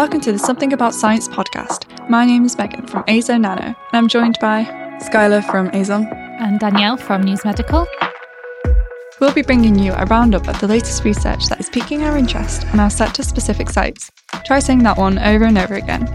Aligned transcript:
Welcome 0.00 0.22
to 0.22 0.32
the 0.32 0.38
Something 0.38 0.72
About 0.72 0.94
Science 0.94 1.28
podcast. 1.28 1.84
My 2.08 2.24
name 2.24 2.46
is 2.46 2.56
Megan 2.56 2.86
from 2.86 3.04
AZO 3.06 3.38
Nano, 3.38 3.64
and 3.64 3.76
I'm 3.92 4.08
joined 4.08 4.38
by 4.40 4.64
Skylar 4.98 5.44
from 5.50 5.68
AZOM 5.72 6.10
and 6.40 6.58
Danielle 6.58 6.96
from 6.96 7.22
News 7.22 7.44
Medical. 7.44 7.86
We'll 9.20 9.34
be 9.34 9.42
bringing 9.42 9.78
you 9.78 9.92
a 9.92 10.06
roundup 10.06 10.48
of 10.48 10.58
the 10.58 10.66
latest 10.66 11.04
research 11.04 11.48
that 11.48 11.60
is 11.60 11.68
piquing 11.68 12.02
our 12.02 12.16
interest 12.16 12.66
on 12.68 12.80
our 12.80 12.88
set 12.88 13.08
sector 13.08 13.22
specific 13.22 13.68
sites. 13.68 14.10
Try 14.46 14.60
saying 14.60 14.84
that 14.84 14.96
one 14.96 15.18
over 15.18 15.44
and 15.44 15.58
over 15.58 15.74
again. 15.74 16.08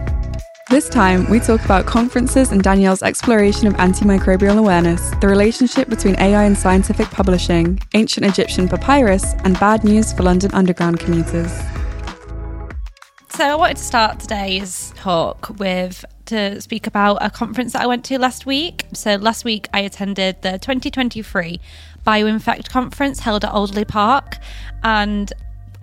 This 0.71 0.89
time, 0.89 1.29
we 1.29 1.39
talk 1.39 1.63
about 1.63 1.85
conferences 1.85 2.51
and 2.51 2.63
Danielle's 2.63 3.03
exploration 3.03 3.67
of 3.67 3.75
antimicrobial 3.75 4.57
awareness, 4.57 5.11
the 5.21 5.27
relationship 5.27 5.89
between 5.89 6.19
AI 6.19 6.45
and 6.45 6.57
scientific 6.57 7.11
publishing, 7.11 7.79
ancient 7.93 8.25
Egyptian 8.25 8.67
papyrus, 8.67 9.35
and 9.43 9.59
bad 9.59 9.83
news 9.83 10.11
for 10.11 10.23
London 10.23 10.49
Underground 10.55 10.99
commuters. 10.99 11.55
So, 13.35 13.43
I 13.43 13.55
wanted 13.55 13.75
to 13.75 13.83
start 13.83 14.21
today's 14.21 14.93
talk 14.95 15.59
with 15.59 16.05
to 16.27 16.61
speak 16.61 16.87
about 16.87 17.17
a 17.19 17.29
conference 17.29 17.73
that 17.73 17.81
I 17.81 17.85
went 17.85 18.05
to 18.05 18.17
last 18.17 18.45
week. 18.45 18.85
So, 18.93 19.15
last 19.15 19.43
week 19.43 19.67
I 19.73 19.81
attended 19.81 20.41
the 20.41 20.51
2023 20.53 21.59
BioInfect 22.07 22.69
conference 22.69 23.19
held 23.19 23.43
at 23.43 23.51
Alderley 23.51 23.83
Park, 23.83 24.37
and 24.85 25.33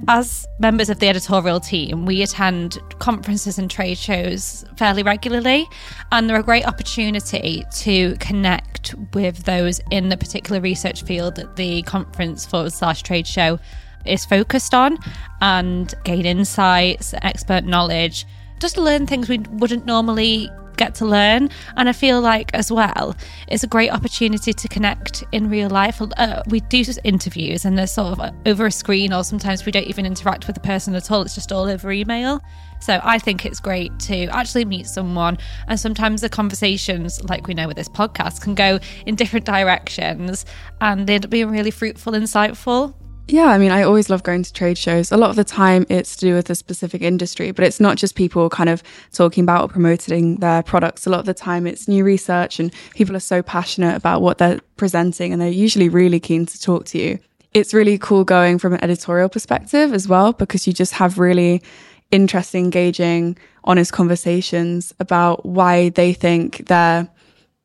as 0.09 0.47
members 0.61 0.89
of 0.89 0.99
the 0.99 1.09
editorial 1.09 1.61
team, 1.61 2.07
we 2.07 2.23
attend 2.23 2.79
conferences 3.01 3.59
and 3.59 3.71
trade 3.71 3.99
shows 3.99 4.65
fairly 4.79 5.03
regularly, 5.03 5.69
and 6.11 6.31
they're 6.31 6.41
a 6.41 6.43
great 6.43 6.67
opportunity 6.67 7.65
to 7.77 8.17
connect 8.17 8.95
with 9.13 9.45
those 9.45 9.79
in 9.91 10.09
the 10.09 10.17
particular 10.17 10.59
research 10.59 11.03
field 11.03 11.35
that 11.35 11.57
the 11.57 11.83
conference 11.83 12.47
forward 12.47 12.73
slash 12.73 13.03
trade 13.03 13.27
show 13.27 13.59
is 14.05 14.25
focused 14.25 14.75
on 14.75 14.99
and 15.41 15.95
gain 16.05 16.27
insights, 16.27 17.15
expert 17.23 17.65
knowledge, 17.65 18.27
just 18.61 18.79
learn 18.79 19.07
things 19.07 19.29
we 19.29 19.39
wouldn't 19.39 19.87
normally 19.87 20.49
get 20.77 20.95
to 20.97 21.07
learn. 21.07 21.51
And 21.77 21.89
I 21.89 21.93
feel 21.93 22.21
like, 22.21 22.53
as 22.55 22.73
well, 22.73 23.17
it's 23.49 23.63
a 23.63 23.67
great 23.67 23.91
opportunity 23.91 24.53
to 24.53 24.69
connect 24.69 25.23
in 25.33 25.51
real 25.51 25.71
life. 25.71 26.01
Uh, 26.01 26.43
we 26.49 26.61
do 26.61 26.83
interviews 27.05 27.65
and 27.65 27.79
they're 27.79 27.87
sort 27.87 28.19
of 28.19 28.35
over 28.47 28.67
a 28.67 28.71
screen, 28.73 29.13
or 29.13 29.25
sometimes 29.25 29.65
we 29.67 29.73
don't 29.73 29.87
even 29.87 30.07
interact 30.07 30.47
with 30.47 30.55
the 30.55 30.61
person 30.61 30.95
at 30.95 31.11
all. 31.11 31.23
It's 31.23 31.35
just 31.35 31.53
all 31.53 31.65
over 31.65 31.93
email. 31.93 32.41
So 32.81 33.01
I 33.05 33.19
think 33.19 33.47
it's 33.47 33.61
great 33.61 33.97
to 34.01 34.27
actually 34.27 34.65
meet 34.65 34.87
someone. 34.87 35.39
And 35.69 35.79
sometimes 35.79 36.21
the 36.21 36.29
conversations, 36.29 37.23
like 37.25 37.47
we 37.47 37.55
know 37.55 37.69
with 37.69 37.77
this 37.77 37.89
podcast, 37.89 38.41
can 38.41 38.55
go 38.55 38.81
in 39.07 39.15
different 39.15 39.47
directions 39.47 40.45
and 40.81 41.07
they 41.07 41.15
end 41.15 41.25
up 41.25 41.31
being 41.31 41.51
really 41.51 41.71
fruitful, 41.71 42.15
insightful. 42.15 42.95
Yeah, 43.29 43.47
I 43.47 43.57
mean, 43.57 43.71
I 43.71 43.83
always 43.83 44.11
love 44.11 44.25
going 44.25 44.43
to 44.43 44.53
trade 44.53 44.77
shows. 44.77 45.11
A 45.11 45.17
lot 45.17 45.31
of 45.31 45.37
the 45.37 45.45
time 45.45 45.87
it's 45.89 46.17
to 46.17 46.27
do 46.27 46.35
with 46.35 46.51
a 46.51 46.55
specific 46.55 47.01
industry, 47.01 47.51
but 47.51 47.65
it's 47.65 47.81
not 47.81 47.97
just 47.97 48.15
people 48.15 48.51
kind 48.51 48.69
of 48.69 48.83
talking 49.13 49.43
about 49.43 49.63
or 49.63 49.69
promoting 49.69 50.37
their 50.37 50.63
products. 50.63 51.07
A 51.07 51.11
lot 51.11 51.21
of 51.21 51.27
the 51.27 51.33
time 51.33 51.67
it's 51.67 51.89
new 51.89 52.05
research 52.05 52.61
and 52.61 52.71
people 52.95 53.17
are 53.17 53.21
so 53.21 53.41
passionate 53.41 53.97
about 53.97 54.21
what 54.21 54.37
they're 54.37 54.61
presenting 54.77 55.33
and 55.33 55.41
they're 55.41 55.49
usually 55.49 55.89
really 55.89 56.21
keen 56.21 56.45
to 56.45 56.61
talk 56.61 56.85
to 56.87 56.99
you. 56.99 57.19
It's 57.55 57.73
really 57.73 57.97
cool 57.97 58.25
going 58.25 58.59
from 58.59 58.75
an 58.75 58.85
editorial 58.85 59.31
perspective 59.31 59.95
as 59.95 60.09
well, 60.09 60.33
because 60.33 60.67
you 60.67 60.73
just 60.75 60.93
have 60.95 61.19
really 61.19 61.63
interesting, 62.11 62.65
engaging, 62.65 63.39
honest 63.65 63.93
conversations 63.93 64.93
about 65.01 65.47
why 65.47 65.89
they 65.91 66.13
think 66.13 66.67
their 66.67 67.09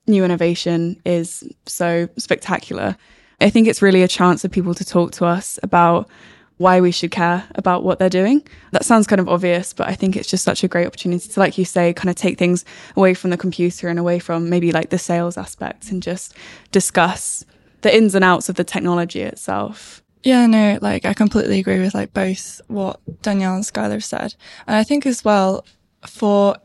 new 0.05 0.23
innovation 0.23 1.01
is 1.03 1.43
so 1.65 2.07
spectacular. 2.17 2.95
I 3.39 3.49
think 3.49 3.67
it's 3.67 3.81
really 3.81 4.03
a 4.03 4.07
chance 4.07 4.41
for 4.41 4.49
people 4.49 4.73
to 4.73 4.85
talk 4.85 5.11
to 5.13 5.25
us 5.25 5.59
about 5.61 6.09
why 6.57 6.81
we 6.81 6.91
should 6.91 7.11
care 7.11 7.47
about 7.53 7.83
what 7.83 7.99
they're 7.99 8.09
doing. 8.09 8.45
That 8.71 8.83
sounds 8.83 9.05
kind 9.05 9.19
of 9.19 9.29
obvious, 9.29 9.73
but 9.73 9.87
I 9.87 9.93
think 9.93 10.15
it's 10.15 10.27
just 10.27 10.43
such 10.43 10.63
a 10.63 10.67
great 10.67 10.87
opportunity 10.87 11.29
to, 11.29 11.39
like 11.39 11.57
you 11.57 11.65
say, 11.65 11.93
kind 11.93 12.09
of 12.09 12.15
take 12.15 12.39
things 12.39 12.65
away 12.95 13.13
from 13.13 13.29
the 13.29 13.37
computer 13.37 13.89
and 13.89 13.99
away 13.99 14.17
from 14.17 14.49
maybe 14.49 14.71
like 14.71 14.89
the 14.89 14.97
sales 14.97 15.37
aspects 15.37 15.91
and 15.91 16.01
just 16.01 16.33
discuss 16.71 17.45
the 17.81 17.95
ins 17.95 18.15
and 18.15 18.25
outs 18.25 18.49
of 18.49 18.55
the 18.55 18.63
technology 18.63 19.21
itself. 19.21 20.01
Yeah, 20.23 20.47
no, 20.47 20.79
like 20.81 21.05
I 21.05 21.13
completely 21.13 21.59
agree 21.59 21.79
with 21.79 21.93
like 21.93 22.11
both 22.11 22.59
what 22.67 22.99
Danielle 23.21 23.53
and 23.53 23.63
Skylar 23.63 24.01
said. 24.01 24.33
And 24.65 24.75
I 24.75 24.83
think 24.83 25.05
as 25.05 25.23
well 25.23 25.63
for, 26.07 26.57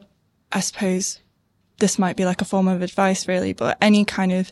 I 0.50 0.60
suppose 0.60 1.20
this 1.78 1.98
might 1.98 2.16
be 2.16 2.24
like 2.24 2.40
a 2.40 2.46
form 2.46 2.66
of 2.66 2.80
advice 2.80 3.28
really, 3.28 3.52
but 3.52 3.76
any 3.82 4.06
kind 4.06 4.32
of 4.32 4.50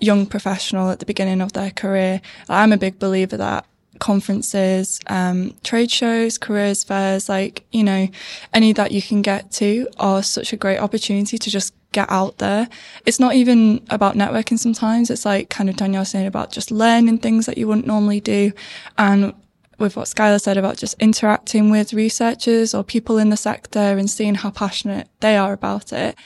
young 0.00 0.26
professional 0.26 0.90
at 0.90 0.98
the 0.98 1.06
beginning 1.06 1.40
of 1.40 1.52
their 1.52 1.70
career. 1.70 2.20
I'm 2.48 2.72
a 2.72 2.76
big 2.76 2.98
believer 2.98 3.36
that 3.36 3.66
conferences, 3.98 5.00
um, 5.06 5.54
trade 5.64 5.90
shows, 5.90 6.38
careers 6.38 6.84
fairs, 6.84 7.28
like, 7.28 7.64
you 7.72 7.82
know, 7.82 8.08
any 8.52 8.72
that 8.72 8.92
you 8.92 9.02
can 9.02 9.22
get 9.22 9.50
to 9.52 9.88
are 9.98 10.22
such 10.22 10.52
a 10.52 10.56
great 10.56 10.78
opportunity 10.78 11.38
to 11.38 11.50
just 11.50 11.74
get 11.92 12.10
out 12.10 12.38
there. 12.38 12.68
It's 13.06 13.18
not 13.20 13.34
even 13.34 13.84
about 13.90 14.14
networking 14.14 14.58
sometimes. 14.58 15.10
It's 15.10 15.24
like 15.24 15.48
kind 15.48 15.70
of 15.70 15.76
Danielle 15.76 16.04
saying 16.04 16.26
about 16.26 16.52
just 16.52 16.70
learning 16.70 17.18
things 17.18 17.46
that 17.46 17.56
you 17.56 17.66
wouldn't 17.66 17.86
normally 17.86 18.20
do. 18.20 18.52
And 18.98 19.32
with 19.78 19.96
what 19.96 20.06
Skylar 20.06 20.40
said 20.40 20.56
about 20.56 20.76
just 20.76 20.94
interacting 20.98 21.70
with 21.70 21.92
researchers 21.92 22.74
or 22.74 22.82
people 22.82 23.18
in 23.18 23.30
the 23.30 23.36
sector 23.36 23.78
and 23.78 24.08
seeing 24.08 24.34
how 24.34 24.50
passionate 24.50 25.08
they 25.20 25.36
are 25.36 25.52
about 25.52 25.92
it. 25.92 26.16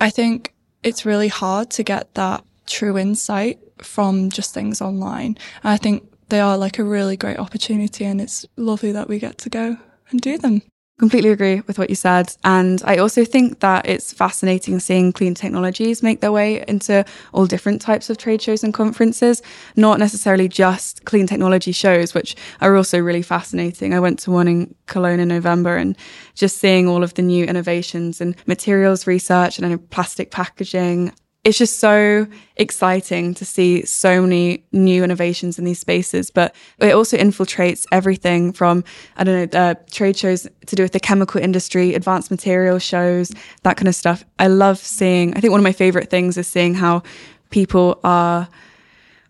I 0.00 0.10
think 0.10 0.54
it's 0.82 1.04
really 1.04 1.28
hard 1.28 1.70
to 1.70 1.82
get 1.82 2.14
that 2.14 2.44
true 2.70 2.96
insight 2.96 3.58
from 3.78 4.30
just 4.30 4.54
things 4.54 4.80
online. 4.80 5.36
I 5.64 5.76
think 5.76 6.10
they 6.28 6.40
are 6.40 6.56
like 6.56 6.78
a 6.78 6.84
really 6.84 7.16
great 7.16 7.38
opportunity 7.38 8.04
and 8.04 8.20
it's 8.20 8.46
lovely 8.56 8.92
that 8.92 9.08
we 9.08 9.18
get 9.18 9.36
to 9.38 9.50
go 9.50 9.76
and 10.10 10.20
do 10.20 10.38
them. 10.38 10.62
Completely 10.98 11.30
agree 11.30 11.62
with 11.62 11.78
what 11.78 11.88
you 11.88 11.96
said. 11.96 12.36
And 12.44 12.82
I 12.84 12.98
also 12.98 13.24
think 13.24 13.60
that 13.60 13.88
it's 13.88 14.12
fascinating 14.12 14.80
seeing 14.80 15.14
clean 15.14 15.34
technologies 15.34 16.02
make 16.02 16.20
their 16.20 16.30
way 16.30 16.62
into 16.68 17.06
all 17.32 17.46
different 17.46 17.80
types 17.80 18.10
of 18.10 18.18
trade 18.18 18.42
shows 18.42 18.62
and 18.62 18.74
conferences, 18.74 19.40
not 19.76 19.98
necessarily 19.98 20.46
just 20.46 21.06
clean 21.06 21.26
technology 21.26 21.72
shows, 21.72 22.12
which 22.12 22.36
are 22.60 22.76
also 22.76 22.98
really 22.98 23.22
fascinating. 23.22 23.94
I 23.94 24.00
went 24.00 24.18
to 24.20 24.30
one 24.30 24.46
in 24.46 24.74
Cologne 24.84 25.20
in 25.20 25.28
November 25.28 25.74
and 25.76 25.96
just 26.34 26.58
seeing 26.58 26.86
all 26.86 27.02
of 27.02 27.14
the 27.14 27.22
new 27.22 27.46
innovations 27.46 28.20
in 28.20 28.36
materials 28.46 29.06
research 29.06 29.58
and 29.58 29.90
plastic 29.90 30.30
packaging 30.30 31.12
it's 31.42 31.56
just 31.56 31.78
so 31.78 32.26
exciting 32.56 33.32
to 33.34 33.46
see 33.46 33.84
so 33.86 34.20
many 34.20 34.62
new 34.72 35.02
innovations 35.02 35.58
in 35.58 35.64
these 35.64 35.78
spaces. 35.78 36.30
But 36.30 36.54
it 36.78 36.92
also 36.92 37.16
infiltrates 37.16 37.86
everything 37.90 38.52
from, 38.52 38.84
I 39.16 39.24
don't 39.24 39.52
know, 39.52 39.58
uh, 39.58 39.74
trade 39.90 40.18
shows 40.18 40.46
to 40.66 40.76
do 40.76 40.82
with 40.82 40.92
the 40.92 41.00
chemical 41.00 41.40
industry, 41.40 41.94
advanced 41.94 42.30
material 42.30 42.78
shows, 42.78 43.32
that 43.62 43.78
kind 43.78 43.88
of 43.88 43.94
stuff. 43.94 44.22
I 44.38 44.48
love 44.48 44.78
seeing, 44.78 45.34
I 45.34 45.40
think 45.40 45.50
one 45.50 45.60
of 45.60 45.64
my 45.64 45.72
favorite 45.72 46.10
things 46.10 46.36
is 46.36 46.46
seeing 46.46 46.74
how 46.74 47.02
people 47.48 48.00
are, 48.04 48.46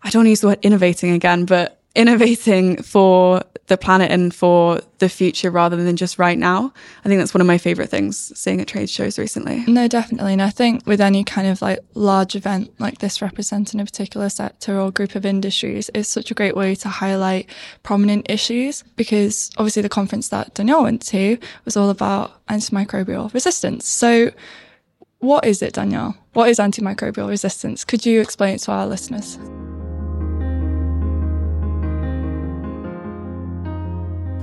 I 0.03 0.09
don't 0.09 0.19
want 0.19 0.25
to 0.25 0.31
use 0.31 0.41
the 0.41 0.47
word 0.47 0.59
innovating 0.63 1.11
again, 1.11 1.45
but 1.45 1.81
innovating 1.95 2.81
for 2.81 3.41
the 3.71 3.77
planet 3.77 4.11
and 4.11 4.35
for 4.35 4.81
the 4.99 5.07
future 5.07 5.49
rather 5.49 5.77
than 5.77 5.95
just 5.95 6.19
right 6.19 6.37
now. 6.37 6.73
I 7.05 7.07
think 7.07 7.19
that's 7.19 7.33
one 7.33 7.39
of 7.39 7.47
my 7.47 7.57
favorite 7.57 7.89
things 7.89 8.37
seeing 8.37 8.59
at 8.59 8.67
trade 8.67 8.89
shows 8.89 9.17
recently. 9.17 9.63
No, 9.65 9.87
definitely. 9.87 10.33
And 10.33 10.41
I 10.41 10.49
think 10.49 10.85
with 10.85 10.99
any 10.99 11.23
kind 11.23 11.47
of 11.47 11.61
like 11.61 11.79
large 11.93 12.35
event 12.35 12.69
like 12.79 12.99
this 12.99 13.21
representing 13.21 13.79
a 13.79 13.85
particular 13.85 14.27
sector 14.27 14.77
or 14.77 14.91
group 14.91 15.15
of 15.15 15.25
industries 15.25 15.89
it's 15.95 16.09
such 16.09 16.31
a 16.31 16.33
great 16.33 16.53
way 16.53 16.75
to 16.75 16.89
highlight 16.89 17.49
prominent 17.81 18.29
issues 18.29 18.83
because 18.97 19.49
obviously 19.57 19.81
the 19.81 19.89
conference 19.89 20.27
that 20.27 20.53
Danielle 20.53 20.83
went 20.83 21.01
to 21.07 21.37
was 21.63 21.77
all 21.77 21.89
about 21.89 22.45
antimicrobial 22.47 23.33
resistance. 23.33 23.87
So 23.87 24.31
what 25.19 25.45
is 25.45 25.61
it, 25.61 25.73
Danielle? 25.73 26.17
What 26.33 26.49
is 26.49 26.59
antimicrobial 26.59 27.29
resistance? 27.29 27.85
Could 27.85 28.05
you 28.05 28.19
explain 28.19 28.55
it 28.55 28.59
to 28.63 28.73
our 28.73 28.85
listeners? 28.85 29.39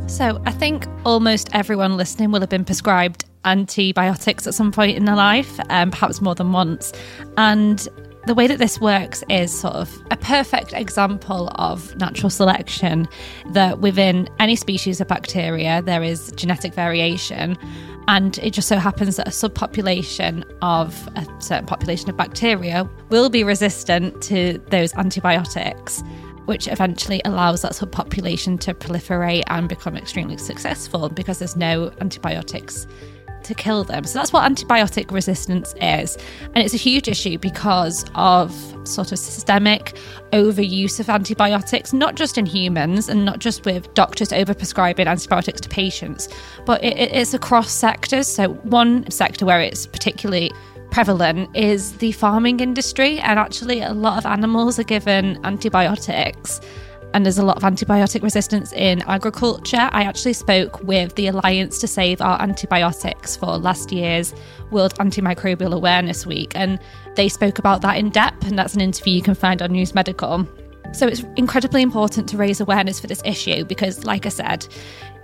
So, 0.09 0.41
I 0.47 0.53
think 0.53 0.87
almost 1.05 1.51
everyone 1.53 1.99
listening 1.99 2.33
will 2.33 2.41
have 2.41 2.49
been 2.49 2.65
prescribed 2.65 3.27
antibiotics 3.45 4.47
at 4.47 4.55
some 4.55 4.73
point 4.73 4.97
in 4.97 5.05
their 5.05 5.15
life, 5.15 5.61
um, 5.69 5.91
perhaps 5.91 6.23
more 6.23 6.35
than 6.35 6.51
once. 6.51 6.95
And 7.37 7.87
the 8.27 8.35
way 8.35 8.47
that 8.47 8.59
this 8.59 8.81
works 8.81 9.23
is 9.29 9.53
sort 9.53 9.75
of 9.75 9.95
a 10.11 10.17
perfect 10.17 10.73
example 10.73 11.51
of 11.57 11.95
natural 11.97 12.31
selection 12.31 13.07
that 13.51 13.81
within 13.81 14.29
any 14.39 14.57
species 14.57 15.01
of 15.01 15.09
bacteria 15.09 15.83
there 15.83 16.03
is 16.03 16.33
genetic 16.37 16.75
variation 16.75 17.57
and 18.07 18.39
it 18.39 18.53
just 18.53 18.69
so 18.69 18.77
happens 18.77 19.17
that 19.17 19.29
a 19.29 19.31
subpopulation 19.31 20.43
of 20.63 21.09
a 21.17 21.27
certain 21.41 21.67
population 21.67 22.11
of 22.11 22.17
bacteria 22.17 22.89
will 23.09 23.31
be 23.31 23.45
resistant 23.45 24.21
to 24.23 24.59
those 24.69 24.93
antibiotics 24.95 26.03
which 26.49 26.67
eventually 26.67 27.21
allows 27.27 27.61
that 27.61 27.73
subpopulation 27.73 28.59
to 28.59 28.73
proliferate 28.73 29.43
and 29.49 29.69
become 29.69 29.99
extremely 29.99 30.39
successful 30.39 31.11
because 31.11 31.39
there's 31.39 31.57
no 31.57 31.93
antibiotics 32.01 32.87
to 33.43 33.55
kill 33.55 33.85
them. 33.85 34.05
So 34.05 34.19
that's 34.19 34.33
what 34.33 34.51
antibiotic 34.51 35.13
resistance 35.13 35.75
is. 35.83 36.17
And 36.55 36.65
it's 36.65 36.73
a 36.73 36.79
huge 36.79 37.07
issue 37.07 37.37
because 37.37 38.07
of 38.15 38.51
sort 38.89 39.13
of 39.13 39.19
systemic 39.19 39.95
overuse 40.33 40.99
of 41.01 41.11
antibiotics, 41.11 41.93
not 41.93 42.15
just 42.15 42.39
in 42.39 42.47
humans 42.47 43.11
and 43.11 43.27
not 43.27 43.41
just 43.41 43.67
with 43.67 43.93
doctors 43.93 44.31
overprescribing 44.31 45.07
antibiotics 45.07 45.61
to 45.61 45.69
patients, 45.69 46.29
but 46.65 46.83
it, 46.83 46.97
it's 46.97 47.35
across 47.35 47.71
sectors. 47.71 48.27
So, 48.27 48.55
one 48.65 49.11
sector 49.11 49.45
where 49.45 49.61
it's 49.61 49.87
particularly 49.87 50.51
prevalent 50.91 51.55
is 51.57 51.93
the 51.99 52.13
farming 52.13 52.61
industry, 52.61 53.19
and 53.21 53.39
actually, 53.39 53.81
a 53.81 53.93
lot 53.93 54.19
of 54.19 54.27
animals 54.27 54.79
are 54.79 54.85
given 54.85 55.39
antibiotics 55.45 56.61
and 57.15 57.25
there's 57.25 57.39
a 57.39 57.45
lot 57.45 57.57
of 57.57 57.63
antibiotic 57.63 58.23
resistance 58.23 58.73
in 58.73 59.03
agriculture. 59.03 59.89
I 59.93 60.05
actually 60.05 60.35
spoke 60.35 60.83
with 60.83 61.15
the 61.15 61.29
Alliance 61.29 61.79
to 61.79 61.89
Save 61.89 62.21
Our 62.21 62.41
Antibiotics 62.41 63.37
for 63.37 63.57
last 63.57 63.93
year's 63.93 64.35
World 64.71 64.95
Antimicrobial 64.97 65.75
Awareness 65.75 66.27
Week, 66.27 66.53
and 66.55 66.79
they 67.15 67.29
spoke 67.29 67.59
about 67.59 67.81
that 67.83 67.97
in 67.97 68.11
depth, 68.11 68.47
and 68.47 68.59
that's 68.59 68.75
an 68.75 68.81
interview 68.81 69.15
you 69.15 69.23
can 69.23 69.35
find 69.35 69.63
on 69.63 69.73
News 69.73 69.95
Medical. 69.95 70.47
So 70.93 71.07
it's 71.07 71.23
incredibly 71.37 71.83
important 71.83 72.29
to 72.31 72.37
raise 72.37 72.61
awareness 72.61 73.01
for 73.01 73.07
this 73.07 73.23
issue 73.25 73.65
because, 73.65 74.05
like 74.05 74.27
I 74.27 74.31
said, 74.31 74.67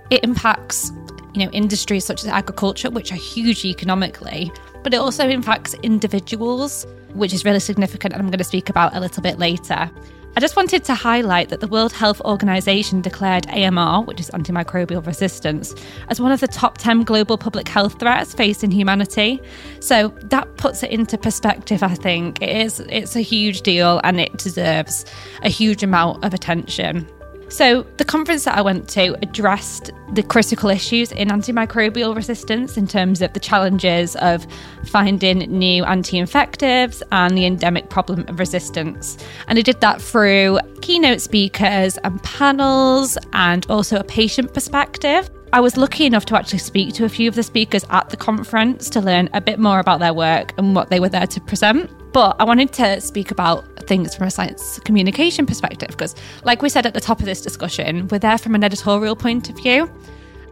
it 0.09 0.23
impacts 0.23 0.91
you 1.33 1.45
know 1.45 1.51
industries 1.51 2.05
such 2.05 2.23
as 2.23 2.29
agriculture, 2.29 2.89
which 2.89 3.11
are 3.11 3.15
huge 3.15 3.63
economically, 3.63 4.51
but 4.85 4.93
it 4.93 4.97
also 4.97 5.27
impacts 5.27 5.73
individuals, 5.81 6.85
which 7.15 7.33
is 7.33 7.43
really 7.43 7.59
significant, 7.59 8.13
and 8.13 8.21
I'm 8.21 8.27
going 8.27 8.37
to 8.37 8.43
speak 8.43 8.69
about 8.69 8.95
a 8.95 8.99
little 8.99 9.23
bit 9.23 9.39
later. 9.39 9.89
I 10.37 10.39
just 10.39 10.55
wanted 10.55 10.83
to 10.83 10.93
highlight 10.93 11.49
that 11.49 11.59
the 11.59 11.67
World 11.67 11.91
Health 11.91 12.21
Organization 12.21 13.01
declared 13.01 13.47
AMR, 13.47 14.03
which 14.03 14.19
is 14.19 14.29
antimicrobial 14.29 15.03
resistance, 15.03 15.73
as 16.09 16.21
one 16.21 16.31
of 16.31 16.39
the 16.39 16.47
top 16.47 16.77
10 16.77 17.01
global 17.01 17.35
public 17.35 17.67
health 17.67 17.99
threats 17.99 18.35
facing 18.35 18.69
humanity. 18.69 19.41
So 19.79 20.09
that 20.25 20.55
puts 20.57 20.83
it 20.83 20.91
into 20.91 21.17
perspective, 21.17 21.81
I 21.81 21.95
think. 21.95 22.39
It 22.43 22.55
is 22.55 22.79
it's 22.81 23.15
a 23.15 23.21
huge 23.21 23.63
deal 23.63 23.99
and 24.03 24.19
it 24.19 24.37
deserves 24.37 25.03
a 25.41 25.49
huge 25.49 25.81
amount 25.81 26.23
of 26.23 26.31
attention. 26.31 27.09
So, 27.47 27.83
the 27.97 28.05
conference 28.05 28.45
that 28.45 28.57
I 28.57 28.61
went 28.61 28.89
to 28.89 29.15
addressed 29.21 29.91
the 30.13 30.23
critical 30.23 30.69
issues 30.69 31.11
in 31.11 31.29
antimicrobial 31.29 32.15
resistance 32.15 32.75
in 32.75 32.87
terms 32.87 33.21
of 33.21 33.33
the 33.33 33.39
challenges 33.39 34.15
of 34.17 34.47
finding 34.85 35.39
new 35.39 35.85
anti 35.85 36.17
infectives 36.17 37.03
and 37.11 37.37
the 37.37 37.45
endemic 37.45 37.89
problem 37.89 38.25
of 38.27 38.39
resistance. 38.39 39.17
And 39.47 39.59
I 39.59 39.61
did 39.61 39.79
that 39.81 40.01
through 40.01 40.59
keynote 40.81 41.21
speakers 41.21 41.97
and 41.99 42.21
panels 42.23 43.17
and 43.33 43.65
also 43.69 43.97
a 43.97 44.03
patient 44.03 44.53
perspective. 44.53 45.29
I 45.55 45.61
was 45.61 45.77
lucky 45.77 46.05
enough 46.05 46.25
to 46.25 46.35
actually 46.35 46.59
speak 46.59 46.93
to 46.95 47.05
a 47.05 47.09
few 47.09 47.29
of 47.29 47.35
the 47.35 47.41
speakers 47.41 47.85
at 47.89 48.09
the 48.09 48.17
conference 48.17 48.89
to 48.89 48.99
learn 48.99 49.29
a 49.31 49.39
bit 49.39 49.57
more 49.57 49.79
about 49.79 50.01
their 50.01 50.13
work 50.13 50.53
and 50.57 50.75
what 50.75 50.89
they 50.89 50.99
were 50.99 51.07
there 51.07 51.27
to 51.27 51.39
present. 51.39 51.89
But 52.11 52.35
I 52.41 52.43
wanted 52.43 52.73
to 52.73 52.99
speak 52.99 53.31
about 53.31 53.63
things 53.87 54.13
from 54.13 54.27
a 54.27 54.31
science 54.31 54.79
communication 54.79 55.45
perspective 55.45 55.91
because, 55.91 56.13
like 56.43 56.61
we 56.61 56.67
said 56.67 56.85
at 56.85 56.93
the 56.93 56.99
top 56.99 57.21
of 57.21 57.25
this 57.25 57.39
discussion, 57.39 58.09
we're 58.09 58.19
there 58.19 58.37
from 58.37 58.53
an 58.53 58.65
editorial 58.65 59.15
point 59.15 59.49
of 59.49 59.55
view. 59.55 59.89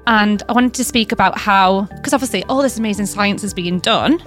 And 0.07 0.41
I 0.47 0.53
wanted 0.53 0.73
to 0.75 0.85
speak 0.85 1.11
about 1.11 1.37
how, 1.37 1.81
because 1.97 2.13
obviously 2.13 2.45
all 2.45 2.61
this 2.61 2.79
amazing 2.79 3.07
science 3.07 3.43
is 3.43 3.53
being 3.53 3.79
done, 3.79 4.23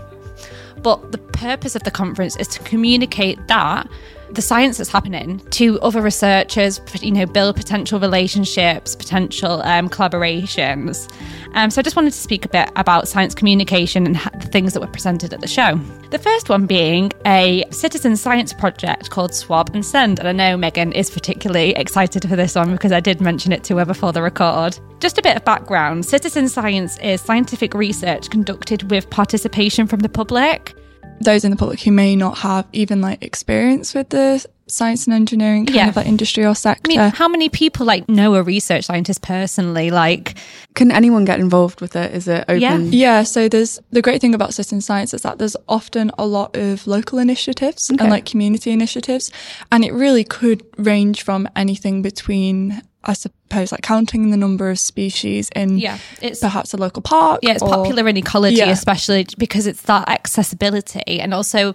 but 0.82 1.10
the 1.10 1.16
purpose 1.16 1.74
of 1.74 1.84
the 1.84 1.90
conference 1.90 2.36
is 2.36 2.48
to 2.48 2.62
communicate 2.64 3.38
that 3.48 3.88
the 4.30 4.42
science 4.42 4.78
that's 4.78 4.90
happening 4.90 5.38
to 5.50 5.80
other 5.80 6.02
researchers, 6.02 6.80
you 7.00 7.12
know, 7.12 7.26
build 7.26 7.56
potential 7.56 8.00
relationships, 8.00 8.94
potential 8.94 9.62
um, 9.62 9.88
collaborations. 9.88 11.10
Um, 11.54 11.70
so 11.70 11.80
I 11.80 11.82
just 11.82 11.96
wanted 11.96 12.12
to 12.12 12.18
speak 12.18 12.44
a 12.44 12.48
bit 12.48 12.70
about 12.76 13.08
science 13.08 13.34
communication 13.34 14.06
and 14.06 14.16
the 14.16 14.48
things 14.48 14.74
that 14.74 14.80
were 14.80 14.86
presented 14.86 15.32
at 15.32 15.40
the 15.40 15.46
show. 15.46 15.80
The 16.10 16.18
first 16.18 16.48
one 16.48 16.66
being 16.66 17.12
a 17.24 17.64
citizen 17.70 18.16
science 18.16 18.52
project 18.52 19.10
called 19.10 19.34
Swab 19.34 19.74
and 19.74 19.84
Send. 19.84 20.18
And 20.18 20.28
I 20.28 20.32
know 20.32 20.56
Megan 20.56 20.92
is 20.92 21.10
particularly 21.10 21.70
excited 21.70 22.28
for 22.28 22.36
this 22.36 22.54
one 22.54 22.72
because 22.72 22.92
I 22.92 23.00
did 23.00 23.20
mention 23.20 23.52
it 23.52 23.64
to 23.64 23.76
her 23.78 23.84
before 23.84 24.12
the 24.12 24.22
record. 24.22 24.78
Just 25.00 25.18
a 25.18 25.22
bit 25.22 25.36
of 25.36 25.44
background 25.44 26.04
citizen 26.04 26.48
science 26.48 26.98
is 26.98 27.20
scientific 27.20 27.74
research 27.74 28.30
conducted 28.30 28.90
with 28.90 29.08
participation 29.10 29.86
from 29.86 30.00
the 30.00 30.08
public 30.08 30.74
those 31.20 31.44
in 31.44 31.50
the 31.50 31.56
public 31.56 31.80
who 31.80 31.92
may 31.92 32.16
not 32.16 32.38
have 32.38 32.66
even 32.72 33.00
like 33.00 33.22
experience 33.22 33.94
with 33.94 34.10
the 34.10 34.44
science 34.68 35.06
and 35.06 35.14
engineering 35.14 35.64
kind 35.64 35.76
yeah. 35.76 35.88
of 35.88 35.96
like 35.96 36.06
industry 36.06 36.44
or 36.44 36.54
sector. 36.54 36.82
I 36.84 36.88
mean, 36.88 37.10
how 37.12 37.28
many 37.28 37.48
people 37.48 37.86
like 37.86 38.08
know 38.08 38.34
a 38.34 38.42
research 38.42 38.84
scientist 38.84 39.22
personally? 39.22 39.90
Like, 39.90 40.36
can 40.74 40.90
anyone 40.90 41.24
get 41.24 41.38
involved 41.38 41.80
with 41.80 41.94
it? 41.96 42.14
Is 42.14 42.28
it 42.28 42.44
open? 42.48 42.60
Yeah. 42.60 42.78
yeah. 42.78 43.22
So 43.22 43.48
there's 43.48 43.80
the 43.90 44.02
great 44.02 44.20
thing 44.20 44.34
about 44.34 44.54
citizen 44.54 44.80
science 44.80 45.14
is 45.14 45.22
that 45.22 45.38
there's 45.38 45.56
often 45.68 46.10
a 46.18 46.26
lot 46.26 46.56
of 46.56 46.86
local 46.86 47.18
initiatives 47.18 47.90
okay. 47.90 48.02
and 48.02 48.10
like 48.10 48.26
community 48.26 48.72
initiatives, 48.72 49.30
and 49.70 49.84
it 49.84 49.92
really 49.92 50.24
could 50.24 50.64
range 50.78 51.22
from 51.22 51.48
anything 51.54 52.02
between 52.02 52.82
I 53.06 53.12
suppose, 53.12 53.72
like 53.72 53.82
counting 53.82 54.30
the 54.30 54.36
number 54.36 54.68
of 54.68 54.78
species 54.78 55.48
in 55.54 55.78
yeah, 55.78 55.98
it's, 56.20 56.40
perhaps 56.40 56.74
a 56.74 56.76
local 56.76 57.02
park. 57.02 57.40
Yeah, 57.42 57.52
it's 57.52 57.62
or, 57.62 57.68
popular 57.68 58.08
in 58.08 58.16
ecology, 58.16 58.56
yeah. 58.56 58.70
especially 58.70 59.26
because 59.38 59.66
it's 59.66 59.82
that 59.82 60.08
accessibility. 60.08 61.20
And 61.20 61.32
also, 61.32 61.74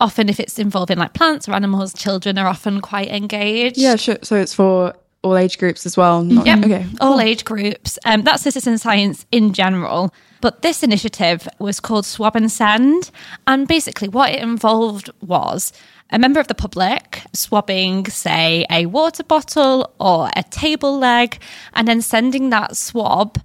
often 0.00 0.28
if 0.28 0.40
it's 0.40 0.58
involving 0.58 0.98
like 0.98 1.12
plants 1.12 1.48
or 1.48 1.52
animals, 1.52 1.92
children 1.92 2.38
are 2.38 2.46
often 2.46 2.80
quite 2.80 3.08
engaged. 3.08 3.76
Yeah, 3.76 3.96
sure. 3.96 4.18
So 4.22 4.36
it's 4.36 4.54
for 4.54 4.94
all 5.26 5.36
age 5.36 5.58
groups 5.58 5.84
as 5.86 5.96
well. 5.96 6.22
Not, 6.22 6.46
yeah, 6.46 6.58
okay. 6.58 6.86
all 7.00 7.20
age 7.20 7.44
groups. 7.44 7.98
Um, 8.04 8.22
that's 8.22 8.42
citizen 8.42 8.78
science 8.78 9.26
in 9.32 9.52
general. 9.52 10.14
But 10.40 10.62
this 10.62 10.82
initiative 10.82 11.48
was 11.58 11.80
called 11.80 12.06
Swab 12.06 12.36
and 12.36 12.50
Send. 12.50 13.10
And 13.46 13.66
basically, 13.66 14.08
what 14.08 14.30
it 14.30 14.40
involved 14.40 15.10
was 15.20 15.72
a 16.10 16.18
member 16.18 16.38
of 16.38 16.46
the 16.46 16.54
public 16.54 17.22
swabbing, 17.32 18.06
say, 18.06 18.64
a 18.70 18.86
water 18.86 19.24
bottle 19.24 19.92
or 19.98 20.30
a 20.36 20.44
table 20.44 20.98
leg, 20.98 21.38
and 21.74 21.88
then 21.88 22.00
sending 22.00 22.50
that 22.50 22.76
swab 22.76 23.38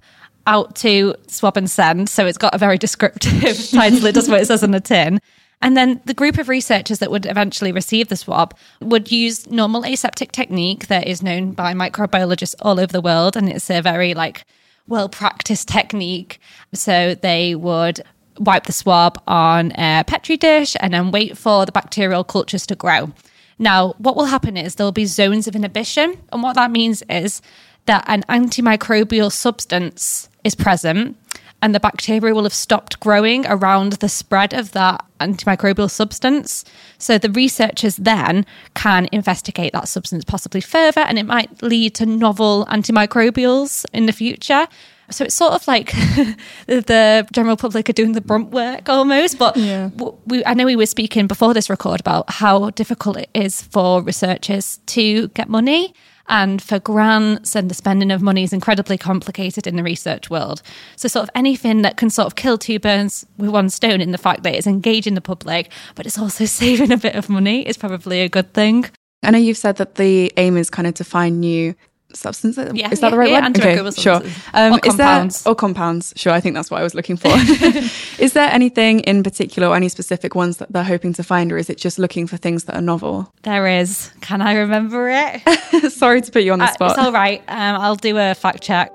out 0.46 0.76
to 0.76 1.14
swab 1.26 1.56
and 1.56 1.70
send. 1.70 2.08
So 2.08 2.26
it's 2.26 2.38
got 2.38 2.54
a 2.54 2.58
very 2.58 2.78
descriptive 2.86 3.70
title. 3.70 4.06
It 4.06 4.14
does 4.14 4.28
what 4.28 4.40
it 4.40 4.46
says 4.46 4.62
on 4.62 4.70
the 4.70 4.80
tin. 4.80 5.20
And 5.62 5.76
then 5.76 6.00
the 6.04 6.14
group 6.14 6.38
of 6.38 6.48
researchers 6.48 6.98
that 6.98 7.10
would 7.10 7.24
eventually 7.24 7.70
receive 7.70 8.08
the 8.08 8.16
swab 8.16 8.54
would 8.80 9.12
use 9.12 9.48
normal 9.48 9.84
aseptic 9.84 10.32
technique 10.32 10.88
that 10.88 11.06
is 11.06 11.22
known 11.22 11.52
by 11.52 11.72
microbiologists 11.72 12.56
all 12.60 12.80
over 12.80 12.92
the 12.92 13.00
world. 13.00 13.36
And 13.36 13.48
it's 13.48 13.70
a 13.70 13.80
very 13.80 14.12
like 14.12 14.44
well 14.88 15.08
practiced 15.08 15.68
technique. 15.68 16.40
So 16.74 17.14
they 17.14 17.54
would 17.54 18.02
wipe 18.38 18.64
the 18.64 18.72
swab 18.72 19.22
on 19.28 19.72
a 19.72 20.04
petri 20.06 20.36
dish 20.36 20.74
and 20.80 20.92
then 20.92 21.12
wait 21.12 21.38
for 21.38 21.64
the 21.64 21.72
bacterial 21.72 22.24
cultures 22.24 22.66
to 22.66 22.74
grow. 22.74 23.12
Now, 23.58 23.94
what 23.98 24.16
will 24.16 24.24
happen 24.24 24.56
is 24.56 24.74
there'll 24.74 24.90
be 24.90 25.04
zones 25.04 25.46
of 25.46 25.54
inhibition. 25.54 26.18
And 26.32 26.42
what 26.42 26.54
that 26.54 26.72
means 26.72 27.04
is 27.08 27.40
that 27.86 28.04
an 28.08 28.24
antimicrobial 28.28 29.30
substance 29.30 30.28
is 30.42 30.56
present 30.56 31.16
and 31.62 31.74
the 31.74 31.80
bacteria 31.80 32.34
will 32.34 32.42
have 32.42 32.52
stopped 32.52 32.98
growing 33.00 33.46
around 33.46 33.94
the 33.94 34.08
spread 34.08 34.52
of 34.52 34.72
that 34.72 35.04
antimicrobial 35.20 35.88
substance. 35.88 36.64
So 36.98 37.16
the 37.16 37.30
researchers 37.30 37.96
then 37.96 38.44
can 38.74 39.08
investigate 39.12 39.72
that 39.72 39.88
substance 39.88 40.24
possibly 40.24 40.60
further 40.60 41.00
and 41.02 41.18
it 41.18 41.24
might 41.24 41.62
lead 41.62 41.94
to 41.94 42.06
novel 42.06 42.66
antimicrobials 42.66 43.84
in 43.92 44.06
the 44.06 44.12
future. 44.12 44.66
So 45.10 45.24
it's 45.24 45.34
sort 45.34 45.52
of 45.52 45.66
like 45.68 45.92
the 46.66 47.26
general 47.32 47.56
public 47.56 47.88
are 47.88 47.92
doing 47.92 48.12
the 48.12 48.20
brunt 48.20 48.50
work 48.50 48.88
almost. 48.88 49.38
But 49.38 49.56
yeah. 49.56 49.90
we, 50.26 50.44
I 50.44 50.54
know 50.54 50.64
we 50.64 50.76
were 50.76 50.86
speaking 50.86 51.26
before 51.26 51.54
this 51.54 51.70
record 51.70 52.00
about 52.00 52.28
how 52.28 52.70
difficult 52.70 53.18
it 53.18 53.30
is 53.34 53.62
for 53.62 54.02
researchers 54.02 54.80
to 54.86 55.28
get 55.28 55.48
money. 55.48 55.94
And 56.28 56.62
for 56.62 56.78
grants 56.78 57.56
and 57.56 57.70
the 57.70 57.74
spending 57.74 58.10
of 58.10 58.22
money 58.22 58.42
is 58.42 58.52
incredibly 58.52 58.96
complicated 58.96 59.66
in 59.66 59.76
the 59.76 59.82
research 59.82 60.30
world. 60.30 60.62
So, 60.96 61.08
sort 61.08 61.24
of 61.24 61.30
anything 61.34 61.82
that 61.82 61.96
can 61.96 62.10
sort 62.10 62.26
of 62.26 62.36
kill 62.36 62.58
two 62.58 62.78
birds 62.78 63.26
with 63.38 63.50
one 63.50 63.68
stone 63.70 64.00
in 64.00 64.12
the 64.12 64.18
fact 64.18 64.42
that 64.44 64.54
it's 64.54 64.66
engaging 64.66 65.14
the 65.14 65.20
public, 65.20 65.70
but 65.94 66.06
it's 66.06 66.18
also 66.18 66.44
saving 66.62 66.92
a 66.92 66.96
bit 66.96 67.14
of 67.14 67.28
money 67.28 67.66
is 67.66 67.76
probably 67.76 68.20
a 68.20 68.28
good 68.28 68.52
thing. 68.54 68.86
I 69.22 69.30
know 69.30 69.38
you've 69.38 69.56
said 69.56 69.76
that 69.76 69.96
the 69.96 70.32
aim 70.36 70.56
is 70.56 70.68
kind 70.68 70.88
of 70.88 70.94
to 70.94 71.04
find 71.04 71.40
new 71.40 71.74
substance. 72.14 72.56
Yeah, 72.56 72.90
is 72.90 73.00
that 73.00 73.06
yeah, 73.06 73.10
the 73.10 73.18
right 73.18 73.30
yeah, 73.30 73.48
word? 73.48 73.58
Okay, 73.58 73.90
sure. 74.00 74.22
Um, 74.54 74.74
or 74.74 74.78
compounds. 74.78 75.42
There, 75.42 75.52
or 75.52 75.54
compounds. 75.54 76.12
Sure, 76.16 76.32
I 76.32 76.40
think 76.40 76.54
that's 76.54 76.70
what 76.70 76.80
I 76.80 76.82
was 76.82 76.94
looking 76.94 77.16
for. 77.16 77.28
is 78.18 78.32
there 78.32 78.48
anything 78.50 79.00
in 79.00 79.22
particular 79.22 79.68
or 79.68 79.76
any 79.76 79.88
specific 79.88 80.34
ones 80.34 80.58
that 80.58 80.72
they're 80.72 80.84
hoping 80.84 81.12
to 81.14 81.22
find, 81.22 81.52
or 81.52 81.58
is 81.58 81.70
it 81.70 81.78
just 81.78 81.98
looking 81.98 82.26
for 82.26 82.36
things 82.36 82.64
that 82.64 82.76
are 82.76 82.82
novel? 82.82 83.32
There 83.42 83.66
is. 83.66 84.10
Can 84.20 84.42
I 84.42 84.54
remember 84.54 85.08
it? 85.10 85.92
Sorry 85.92 86.20
to 86.20 86.30
put 86.30 86.42
you 86.42 86.52
on 86.52 86.58
the 86.58 86.72
spot. 86.72 86.90
Uh, 86.90 86.92
it's 86.92 87.02
all 87.02 87.12
right. 87.12 87.40
Um, 87.48 87.80
I'll 87.80 87.96
do 87.96 88.16
a 88.18 88.34
fact 88.34 88.62
check. 88.62 88.92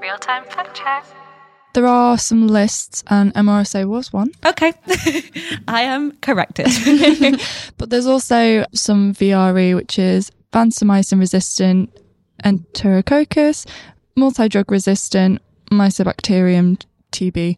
Real 0.00 0.18
time 0.18 0.44
fact 0.44 0.76
check. 0.76 1.04
There 1.72 1.86
are 1.86 2.18
some 2.18 2.48
lists, 2.48 3.04
and 3.06 3.32
MRSA 3.34 3.86
was 3.86 4.12
one. 4.12 4.32
Okay, 4.44 4.72
I 5.68 5.82
am 5.82 6.12
corrected. 6.20 6.66
but 7.78 7.90
there's 7.90 8.06
also 8.06 8.64
some 8.74 9.14
VRE, 9.14 9.76
which 9.76 9.96
is 9.96 10.32
vancomycin 10.52 11.20
resistant 11.20 11.90
enterococcus, 12.44 13.66
multi 14.16 14.48
drug 14.48 14.70
resistant, 14.70 15.40
mycobacterium 15.70 16.80
TB. 17.12 17.56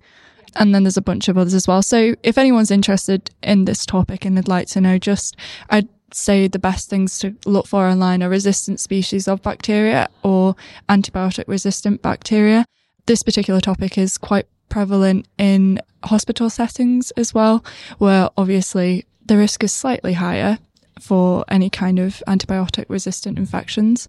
And 0.54 0.74
then 0.74 0.82
there's 0.82 0.98
a 0.98 1.02
bunch 1.02 1.28
of 1.28 1.38
others 1.38 1.54
as 1.54 1.66
well. 1.66 1.82
So 1.82 2.14
if 2.22 2.36
anyone's 2.36 2.70
interested 2.70 3.30
in 3.42 3.64
this 3.64 3.86
topic 3.86 4.24
and 4.24 4.36
they'd 4.36 4.48
like 4.48 4.68
to 4.68 4.80
know, 4.80 4.98
just 4.98 5.36
I'd 5.70 5.88
say 6.14 6.46
the 6.46 6.58
best 6.58 6.90
things 6.90 7.18
to 7.20 7.34
look 7.46 7.66
for 7.66 7.86
online 7.86 8.22
are 8.22 8.28
resistant 8.28 8.80
species 8.80 9.26
of 9.28 9.42
bacteria 9.42 10.08
or 10.22 10.54
antibiotic 10.88 11.44
resistant 11.46 12.02
bacteria. 12.02 12.66
This 13.06 13.22
particular 13.22 13.60
topic 13.60 13.96
is 13.96 14.18
quite 14.18 14.46
prevalent 14.68 15.26
in 15.38 15.80
hospital 16.04 16.50
settings 16.50 17.10
as 17.12 17.34
well, 17.34 17.64
where 17.98 18.28
obviously 18.36 19.06
the 19.24 19.36
risk 19.36 19.64
is 19.64 19.72
slightly 19.72 20.14
higher 20.14 20.58
for 21.00 21.44
any 21.48 21.70
kind 21.70 21.98
of 21.98 22.22
antibiotic 22.26 22.84
resistant 22.88 23.38
infections. 23.38 24.08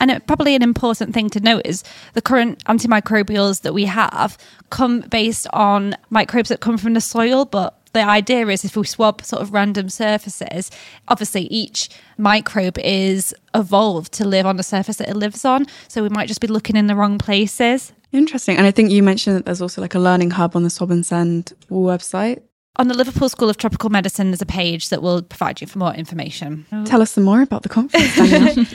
And 0.00 0.10
it, 0.10 0.26
probably 0.26 0.54
an 0.54 0.62
important 0.62 1.14
thing 1.14 1.30
to 1.30 1.40
note 1.40 1.62
is 1.64 1.84
the 2.14 2.22
current 2.22 2.62
antimicrobials 2.64 3.62
that 3.62 3.72
we 3.72 3.84
have 3.84 4.36
come 4.70 5.00
based 5.00 5.46
on 5.52 5.94
microbes 6.10 6.48
that 6.48 6.60
come 6.60 6.76
from 6.78 6.94
the 6.94 7.00
soil, 7.00 7.44
but 7.44 7.80
the 7.94 8.02
idea 8.02 8.46
is 8.48 8.64
if 8.64 8.76
we 8.76 8.84
swab 8.84 9.24
sort 9.24 9.40
of 9.40 9.52
random 9.52 9.88
surfaces, 9.88 10.70
obviously 11.08 11.42
each 11.42 11.88
microbe 12.18 12.78
is 12.78 13.32
evolved 13.54 14.12
to 14.14 14.26
live 14.26 14.46
on 14.46 14.56
the 14.56 14.62
surface 14.62 14.96
that 14.96 15.08
it 15.08 15.16
lives 15.16 15.44
on. 15.44 15.66
So 15.88 16.02
we 16.02 16.08
might 16.08 16.28
just 16.28 16.40
be 16.40 16.48
looking 16.48 16.76
in 16.76 16.88
the 16.88 16.96
wrong 16.96 17.18
places. 17.18 17.92
Interesting. 18.12 18.56
And 18.56 18.66
I 18.66 18.72
think 18.72 18.90
you 18.90 19.02
mentioned 19.02 19.36
that 19.36 19.44
there's 19.46 19.62
also 19.62 19.80
like 19.80 19.94
a 19.94 19.98
learning 20.00 20.32
hub 20.32 20.54
on 20.54 20.64
the 20.64 20.70
Swab 20.70 20.90
and 20.90 21.06
Send 21.06 21.52
website. 21.70 22.42
On 22.76 22.88
the 22.88 22.94
Liverpool 22.94 23.28
School 23.28 23.48
of 23.48 23.56
Tropical 23.56 23.90
Medicine, 23.90 24.30
there's 24.30 24.42
a 24.42 24.46
page 24.46 24.88
that 24.88 25.00
will 25.00 25.22
provide 25.22 25.60
you 25.60 25.66
for 25.68 25.78
more 25.78 25.94
information. 25.94 26.66
Tell 26.84 27.00
us 27.00 27.12
some 27.12 27.22
more 27.22 27.42
about 27.42 27.62
the 27.62 27.68
conference. 27.68 28.74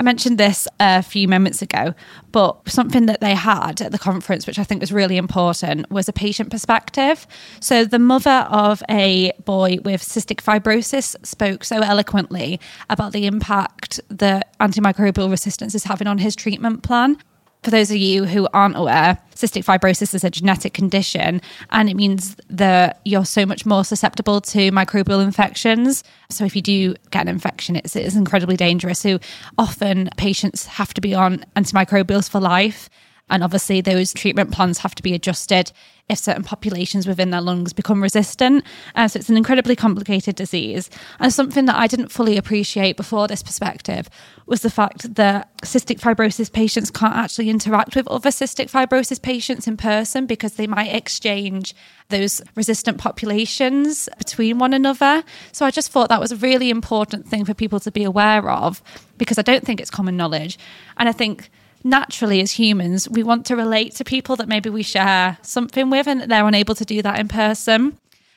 I 0.00 0.02
mentioned 0.02 0.38
this 0.38 0.66
a 0.80 1.02
few 1.02 1.28
moments 1.28 1.60
ago, 1.60 1.92
but 2.32 2.66
something 2.66 3.04
that 3.04 3.20
they 3.20 3.34
had 3.34 3.82
at 3.82 3.92
the 3.92 3.98
conference, 3.98 4.46
which 4.46 4.58
I 4.58 4.64
think 4.64 4.80
was 4.80 4.92
really 4.92 5.18
important, 5.18 5.90
was 5.90 6.08
a 6.08 6.12
patient 6.12 6.50
perspective. 6.50 7.26
So, 7.60 7.84
the 7.84 7.98
mother 7.98 8.46
of 8.50 8.82
a 8.88 9.32
boy 9.44 9.76
with 9.84 10.02
cystic 10.02 10.36
fibrosis 10.42 11.14
spoke 11.22 11.64
so 11.64 11.80
eloquently 11.80 12.58
about 12.88 13.12
the 13.12 13.26
impact 13.26 14.00
that 14.08 14.58
antimicrobial 14.58 15.30
resistance 15.30 15.74
is 15.74 15.84
having 15.84 16.06
on 16.06 16.16
his 16.16 16.34
treatment 16.34 16.82
plan 16.82 17.18
for 17.62 17.70
those 17.70 17.90
of 17.90 17.96
you 17.96 18.24
who 18.24 18.48
aren't 18.54 18.76
aware, 18.76 19.18
cystic 19.34 19.64
fibrosis 19.64 20.14
is 20.14 20.24
a 20.24 20.30
genetic 20.30 20.72
condition 20.72 21.42
and 21.70 21.90
it 21.90 21.94
means 21.94 22.36
that 22.48 23.00
you're 23.04 23.24
so 23.24 23.44
much 23.44 23.66
more 23.66 23.84
susceptible 23.84 24.40
to 24.40 24.70
microbial 24.70 25.22
infections. 25.22 26.02
So, 26.30 26.44
if 26.44 26.56
you 26.56 26.62
do 26.62 26.94
get 27.10 27.22
an 27.22 27.28
infection, 27.28 27.76
it's, 27.76 27.94
it's 27.96 28.16
incredibly 28.16 28.56
dangerous. 28.56 28.98
So, 28.98 29.18
often 29.58 30.08
patients 30.16 30.66
have 30.66 30.94
to 30.94 31.00
be 31.00 31.14
on 31.14 31.44
antimicrobials 31.56 32.30
for 32.30 32.40
life. 32.40 32.88
And 33.30 33.42
obviously, 33.42 33.80
those 33.80 34.12
treatment 34.12 34.52
plans 34.52 34.78
have 34.78 34.94
to 34.96 35.02
be 35.02 35.14
adjusted 35.14 35.72
if 36.10 36.18
certain 36.18 36.42
populations 36.42 37.06
within 37.06 37.30
their 37.30 37.40
lungs 37.40 37.72
become 37.72 38.02
resistant. 38.02 38.64
Uh, 38.96 39.06
so 39.06 39.18
it's 39.18 39.28
an 39.28 39.36
incredibly 39.36 39.76
complicated 39.76 40.34
disease. 40.34 40.90
And 41.20 41.32
something 41.32 41.66
that 41.66 41.76
I 41.76 41.86
didn't 41.86 42.08
fully 42.08 42.36
appreciate 42.36 42.96
before 42.96 43.28
this 43.28 43.42
perspective 43.42 44.10
was 44.46 44.62
the 44.62 44.70
fact 44.70 45.14
that 45.14 45.56
cystic 45.62 46.00
fibrosis 46.00 46.52
patients 46.52 46.90
can't 46.90 47.14
actually 47.14 47.48
interact 47.48 47.94
with 47.94 48.08
other 48.08 48.30
cystic 48.30 48.70
fibrosis 48.70 49.22
patients 49.22 49.68
in 49.68 49.76
person 49.76 50.26
because 50.26 50.54
they 50.54 50.66
might 50.66 50.92
exchange 50.92 51.74
those 52.08 52.42
resistant 52.56 52.98
populations 52.98 54.08
between 54.18 54.58
one 54.58 54.74
another. 54.74 55.22
So 55.52 55.64
I 55.64 55.70
just 55.70 55.92
thought 55.92 56.08
that 56.08 56.20
was 56.20 56.32
a 56.32 56.36
really 56.36 56.70
important 56.70 57.28
thing 57.28 57.44
for 57.44 57.54
people 57.54 57.78
to 57.80 57.92
be 57.92 58.02
aware 58.02 58.50
of 58.50 58.82
because 59.16 59.38
I 59.38 59.42
don't 59.42 59.64
think 59.64 59.80
it's 59.80 59.90
common 59.90 60.16
knowledge. 60.16 60.58
And 60.96 61.08
I 61.08 61.12
think 61.12 61.50
naturally 61.84 62.40
as 62.40 62.52
humans 62.52 63.08
we 63.08 63.22
want 63.22 63.46
to 63.46 63.56
relate 63.56 63.94
to 63.94 64.04
people 64.04 64.36
that 64.36 64.48
maybe 64.48 64.68
we 64.68 64.82
share 64.82 65.38
something 65.42 65.90
with 65.90 66.06
and 66.06 66.30
they're 66.30 66.46
unable 66.46 66.74
to 66.74 66.84
do 66.84 67.02
that 67.02 67.18
in 67.18 67.28
person. 67.28 67.96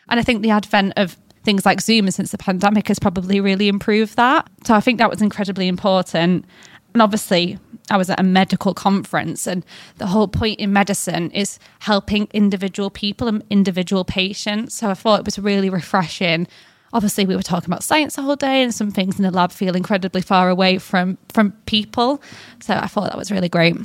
And 0.09 0.19
i 0.19 0.23
think 0.23 0.41
the 0.41 0.49
advent 0.49 0.93
of 0.97 1.17
things 1.43 1.65
like 1.65 1.81
zoom 1.81 2.09
since 2.09 2.31
the 2.31 2.37
pandemic 2.37 2.87
has 2.87 2.99
probably 2.99 3.41
really 3.41 3.67
improved 3.67 4.15
that. 4.15 4.47
So 4.65 4.73
i 4.73 4.79
think 4.79 4.99
that 4.99 5.09
was 5.09 5.21
incredibly 5.21 5.67
important. 5.67 6.45
And 6.93 7.01
obviously 7.01 7.57
i 7.89 7.97
was 7.97 8.09
at 8.09 8.19
a 8.19 8.23
medical 8.23 8.73
conference 8.73 9.45
and 9.45 9.65
the 9.97 10.07
whole 10.07 10.27
point 10.27 10.59
in 10.59 10.71
medicine 10.71 11.31
is 11.31 11.59
helping 11.79 12.27
individual 12.33 12.89
people 12.89 13.27
and 13.27 13.43
individual 13.49 14.05
patients. 14.05 14.75
So 14.75 14.89
i 14.89 14.93
thought 14.93 15.19
it 15.19 15.25
was 15.25 15.37
really 15.39 15.69
refreshing 15.69 16.47
obviously 16.93 17.25
we 17.25 17.35
were 17.35 17.41
talking 17.43 17.69
about 17.69 17.83
science 17.83 18.15
the 18.15 18.21
whole 18.21 18.35
day 18.35 18.63
and 18.63 18.73
some 18.73 18.91
things 18.91 19.17
in 19.17 19.23
the 19.23 19.31
lab 19.31 19.51
feel 19.51 19.75
incredibly 19.75 20.21
far 20.21 20.49
away 20.49 20.77
from 20.77 21.17
from 21.29 21.51
people. 21.65 22.21
So 22.61 22.75
i 22.75 22.87
thought 22.87 23.09
that 23.09 23.17
was 23.17 23.31
really 23.31 23.49
great. 23.49 23.75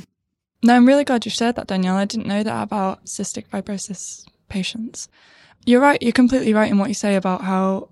No 0.63 0.75
i'm 0.75 0.87
really 0.87 1.03
glad 1.03 1.25
you 1.25 1.31
shared 1.31 1.55
that 1.55 1.67
danielle. 1.67 1.95
I 1.95 2.05
didn't 2.05 2.27
know 2.27 2.43
that 2.43 2.63
about 2.63 3.05
cystic 3.05 3.47
fibrosis 3.47 4.25
patients. 4.47 5.09
You're 5.65 5.81
right 5.81 6.01
you're 6.01 6.11
completely 6.11 6.53
right 6.53 6.71
in 6.71 6.77
what 6.77 6.89
you 6.89 6.95
say 6.95 7.15
about 7.15 7.41
how 7.41 7.89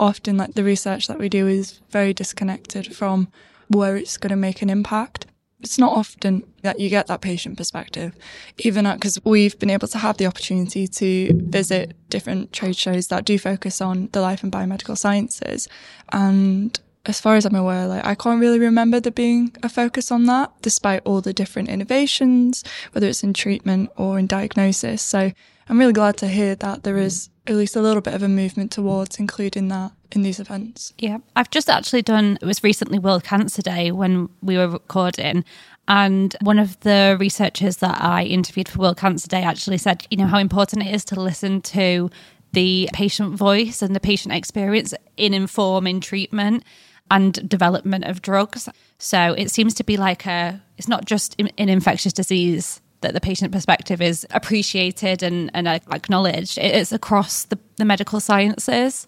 often 0.00 0.36
like 0.36 0.54
the 0.54 0.64
research 0.64 1.06
that 1.06 1.18
we 1.18 1.28
do 1.28 1.46
is 1.46 1.80
very 1.90 2.12
disconnected 2.12 2.96
from 2.96 3.28
where 3.68 3.96
it's 3.96 4.16
going 4.16 4.30
to 4.30 4.36
make 4.36 4.60
an 4.60 4.68
impact 4.68 5.26
it's 5.64 5.78
not 5.78 5.96
often 5.96 6.44
that 6.62 6.78
you 6.78 6.88
get 6.88 7.06
that 7.06 7.20
patient 7.20 7.56
perspective, 7.56 8.14
even 8.58 8.90
because 8.92 9.18
we've 9.24 9.58
been 9.58 9.70
able 9.70 9.88
to 9.88 9.98
have 9.98 10.18
the 10.18 10.26
opportunity 10.26 10.86
to 10.86 11.30
visit 11.32 11.94
different 12.10 12.52
trade 12.52 12.76
shows 12.76 13.08
that 13.08 13.24
do 13.24 13.38
focus 13.38 13.80
on 13.80 14.08
the 14.12 14.20
life 14.20 14.42
and 14.42 14.52
biomedical 14.52 14.96
sciences. 14.96 15.66
And 16.12 16.78
as 17.06 17.20
far 17.20 17.36
as 17.36 17.44
I'm 17.44 17.54
aware, 17.54 17.86
like 17.86 18.04
I 18.04 18.14
can't 18.14 18.40
really 18.40 18.58
remember 18.58 19.00
there 19.00 19.12
being 19.12 19.54
a 19.62 19.68
focus 19.68 20.10
on 20.10 20.24
that, 20.26 20.52
despite 20.62 21.02
all 21.04 21.20
the 21.20 21.32
different 21.32 21.68
innovations, 21.68 22.62
whether 22.92 23.06
it's 23.06 23.22
in 23.22 23.34
treatment 23.34 23.90
or 23.96 24.18
in 24.18 24.26
diagnosis. 24.26 25.02
So 25.02 25.32
I'm 25.68 25.78
really 25.78 25.92
glad 25.92 26.16
to 26.18 26.28
hear 26.28 26.54
that 26.56 26.82
there 26.82 26.98
is 26.98 27.30
at 27.46 27.54
least 27.54 27.76
a 27.76 27.80
little 27.80 28.00
bit 28.00 28.14
of 28.14 28.22
a 28.22 28.28
movement 28.28 28.70
towards 28.70 29.18
including 29.18 29.68
that 29.68 29.92
in 30.12 30.22
these 30.22 30.40
events. 30.40 30.92
Yeah, 30.98 31.18
I've 31.36 31.50
just 31.50 31.68
actually 31.68 32.02
done, 32.02 32.38
it 32.40 32.46
was 32.46 32.62
recently 32.64 32.98
World 32.98 33.24
Cancer 33.24 33.62
Day 33.62 33.90
when 33.90 34.28
we 34.42 34.56
were 34.56 34.68
recording. 34.68 35.44
And 35.86 36.34
one 36.40 36.58
of 36.58 36.80
the 36.80 37.16
researchers 37.20 37.78
that 37.78 38.00
I 38.00 38.24
interviewed 38.24 38.68
for 38.68 38.78
World 38.78 38.96
Cancer 38.96 39.28
Day 39.28 39.42
actually 39.42 39.78
said, 39.78 40.06
you 40.10 40.16
know, 40.16 40.26
how 40.26 40.38
important 40.38 40.86
it 40.86 40.94
is 40.94 41.04
to 41.06 41.20
listen 41.20 41.60
to 41.62 42.10
the 42.52 42.88
patient 42.92 43.34
voice 43.34 43.82
and 43.82 43.94
the 43.94 44.00
patient 44.00 44.34
experience 44.34 44.94
in 45.16 45.34
informing 45.34 46.00
treatment 46.00 46.64
and 47.10 47.46
development 47.48 48.04
of 48.04 48.22
drugs. 48.22 48.68
So 48.98 49.34
it 49.36 49.50
seems 49.50 49.74
to 49.74 49.84
be 49.84 49.96
like 49.96 50.24
a, 50.26 50.62
it's 50.78 50.88
not 50.88 51.04
just 51.04 51.34
in, 51.36 51.48
in 51.58 51.68
infectious 51.68 52.12
disease 52.12 52.80
that 53.04 53.14
the 53.14 53.20
patient 53.20 53.52
perspective 53.52 54.02
is 54.02 54.26
appreciated 54.30 55.22
and, 55.22 55.50
and 55.54 55.68
uh, 55.68 55.78
acknowledged. 55.92 56.58
It's 56.58 56.92
across 56.92 57.44
the, 57.44 57.58
the 57.76 57.84
medical 57.84 58.18
sciences. 58.18 59.06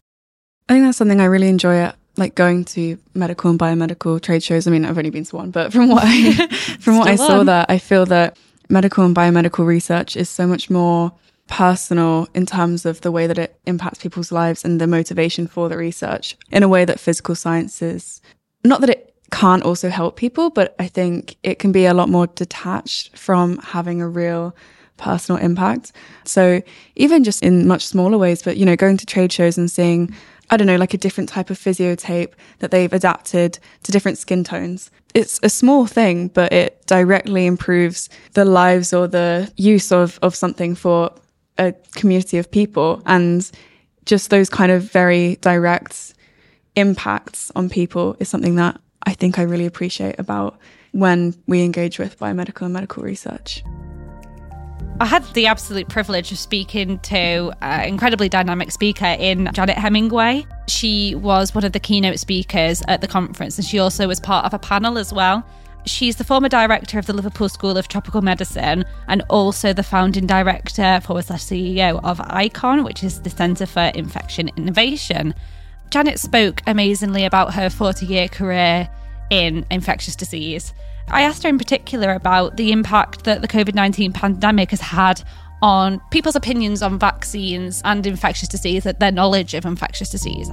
I 0.68 0.74
think 0.74 0.84
that's 0.84 0.98
something 0.98 1.20
I 1.20 1.24
really 1.24 1.48
enjoy 1.48 1.78
at 1.78 1.96
like 2.16 2.34
going 2.34 2.64
to 2.64 2.98
medical 3.14 3.50
and 3.50 3.58
biomedical 3.58 4.20
trade 4.20 4.42
shows. 4.42 4.66
I 4.66 4.70
mean, 4.70 4.84
I've 4.84 4.96
only 4.96 5.10
been 5.10 5.24
to 5.24 5.36
one, 5.36 5.50
but 5.50 5.72
from 5.72 5.88
what 5.88 6.02
I, 6.04 6.46
from 6.80 6.98
what 6.98 7.08
I 7.08 7.16
saw 7.16 7.42
there, 7.44 7.66
I 7.68 7.78
feel 7.78 8.06
that 8.06 8.38
medical 8.68 9.04
and 9.04 9.14
biomedical 9.14 9.66
research 9.66 10.16
is 10.16 10.28
so 10.28 10.46
much 10.46 10.70
more 10.70 11.12
personal 11.48 12.26
in 12.34 12.46
terms 12.46 12.84
of 12.84 13.00
the 13.02 13.12
way 13.12 13.26
that 13.26 13.38
it 13.38 13.58
impacts 13.66 14.00
people's 14.00 14.32
lives 14.32 14.64
and 14.64 14.80
the 14.80 14.86
motivation 14.86 15.46
for 15.46 15.68
the 15.68 15.76
research 15.76 16.36
in 16.50 16.62
a 16.62 16.68
way 16.68 16.84
that 16.84 16.98
physical 16.98 17.34
sciences, 17.34 18.20
not 18.64 18.80
that 18.80 18.90
it 18.90 19.05
can't 19.36 19.64
also 19.64 19.90
help 19.90 20.16
people, 20.16 20.48
but 20.48 20.74
I 20.78 20.88
think 20.88 21.36
it 21.42 21.58
can 21.58 21.70
be 21.70 21.84
a 21.84 21.92
lot 21.92 22.08
more 22.08 22.26
detached 22.26 23.14
from 23.18 23.58
having 23.58 24.00
a 24.00 24.08
real 24.08 24.56
personal 24.96 25.38
impact. 25.38 25.92
So 26.24 26.62
even 26.94 27.22
just 27.22 27.42
in 27.42 27.68
much 27.68 27.86
smaller 27.86 28.16
ways, 28.16 28.42
but 28.42 28.56
you 28.56 28.64
know, 28.64 28.76
going 28.76 28.96
to 28.96 29.04
trade 29.04 29.30
shows 29.30 29.58
and 29.58 29.70
seeing, 29.70 30.14
I 30.48 30.56
don't 30.56 30.66
know, 30.66 30.76
like 30.76 30.94
a 30.94 30.96
different 30.96 31.28
type 31.28 31.50
of 31.50 31.58
physio 31.58 31.94
tape 31.94 32.34
that 32.60 32.70
they've 32.70 32.90
adapted 32.90 33.58
to 33.82 33.92
different 33.92 34.16
skin 34.16 34.42
tones. 34.42 34.90
It's 35.12 35.38
a 35.42 35.50
small 35.50 35.84
thing, 35.84 36.28
but 36.28 36.50
it 36.50 36.86
directly 36.86 37.44
improves 37.44 38.08
the 38.32 38.46
lives 38.46 38.94
or 38.94 39.06
the 39.06 39.52
use 39.58 39.92
of, 39.92 40.18
of 40.22 40.34
something 40.34 40.74
for 40.74 41.10
a 41.58 41.74
community 41.94 42.38
of 42.38 42.50
people. 42.50 43.02
And 43.04 43.50
just 44.06 44.30
those 44.30 44.48
kind 44.48 44.72
of 44.72 44.90
very 44.90 45.36
direct 45.42 46.14
impacts 46.74 47.52
on 47.54 47.68
people 47.68 48.16
is 48.18 48.30
something 48.30 48.54
that 48.56 48.80
I 49.06 49.14
think 49.14 49.38
I 49.38 49.42
really 49.42 49.66
appreciate 49.66 50.18
about 50.18 50.58
when 50.92 51.34
we 51.46 51.62
engage 51.62 51.98
with 51.98 52.18
biomedical 52.18 52.62
and 52.62 52.72
medical 52.72 53.02
research. 53.02 53.62
I 54.98 55.04
had 55.04 55.22
the 55.34 55.46
absolute 55.46 55.88
privilege 55.88 56.32
of 56.32 56.38
speaking 56.38 56.98
to 57.00 57.52
an 57.60 57.88
incredibly 57.88 58.28
dynamic 58.28 58.72
speaker 58.72 59.14
in 59.18 59.50
Janet 59.52 59.76
Hemingway. 59.76 60.46
She 60.68 61.14
was 61.14 61.54
one 61.54 61.64
of 61.64 61.72
the 61.72 61.80
keynote 61.80 62.18
speakers 62.18 62.82
at 62.88 63.02
the 63.02 63.06
conference, 63.06 63.58
and 63.58 63.66
she 63.66 63.78
also 63.78 64.08
was 64.08 64.18
part 64.18 64.46
of 64.46 64.54
a 64.54 64.58
panel 64.58 64.96
as 64.96 65.12
well. 65.12 65.44
She's 65.84 66.16
the 66.16 66.24
former 66.24 66.48
director 66.48 66.98
of 66.98 67.06
the 67.06 67.12
Liverpool 67.12 67.48
School 67.48 67.76
of 67.76 67.88
Tropical 67.88 68.22
Medicine 68.22 68.84
and 69.06 69.22
also 69.28 69.72
the 69.72 69.84
founding 69.84 70.26
director, 70.26 71.00
forward 71.04 71.26
slash 71.26 71.44
CEO 71.44 72.00
of 72.02 72.20
ICON, 72.20 72.82
which 72.82 73.04
is 73.04 73.20
the 73.20 73.30
Centre 73.30 73.66
for 73.66 73.92
Infection 73.94 74.50
Innovation. 74.56 75.34
Janet 75.90 76.18
spoke 76.18 76.62
amazingly 76.66 77.24
about 77.24 77.54
her 77.54 77.70
40 77.70 78.06
year 78.06 78.28
career 78.28 78.88
in 79.30 79.64
infectious 79.70 80.16
disease. 80.16 80.72
I 81.08 81.22
asked 81.22 81.42
her 81.44 81.48
in 81.48 81.58
particular 81.58 82.12
about 82.12 82.56
the 82.56 82.72
impact 82.72 83.24
that 83.24 83.40
the 83.40 83.48
COVID 83.48 83.74
19 83.74 84.12
pandemic 84.12 84.70
has 84.70 84.80
had 84.80 85.22
on 85.62 86.00
people's 86.10 86.36
opinions 86.36 86.82
on 86.82 86.98
vaccines 86.98 87.80
and 87.84 88.06
infectious 88.06 88.48
disease, 88.48 88.84
their 88.84 89.12
knowledge 89.12 89.54
of 89.54 89.64
infectious 89.64 90.10
disease. 90.10 90.48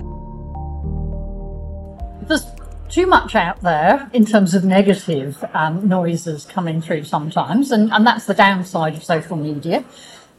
There's 2.27 2.45
too 2.89 3.07
much 3.07 3.35
out 3.35 3.59
there 3.61 4.09
in 4.13 4.25
terms 4.25 4.53
of 4.53 4.63
negative 4.63 5.43
um, 5.53 5.87
noises 5.87 6.45
coming 6.45 6.81
through 6.81 7.03
sometimes, 7.03 7.71
and, 7.71 7.91
and 7.91 8.05
that's 8.05 8.25
the 8.25 8.33
downside 8.33 8.95
of 8.95 9.03
social 9.03 9.35
media. 9.35 9.83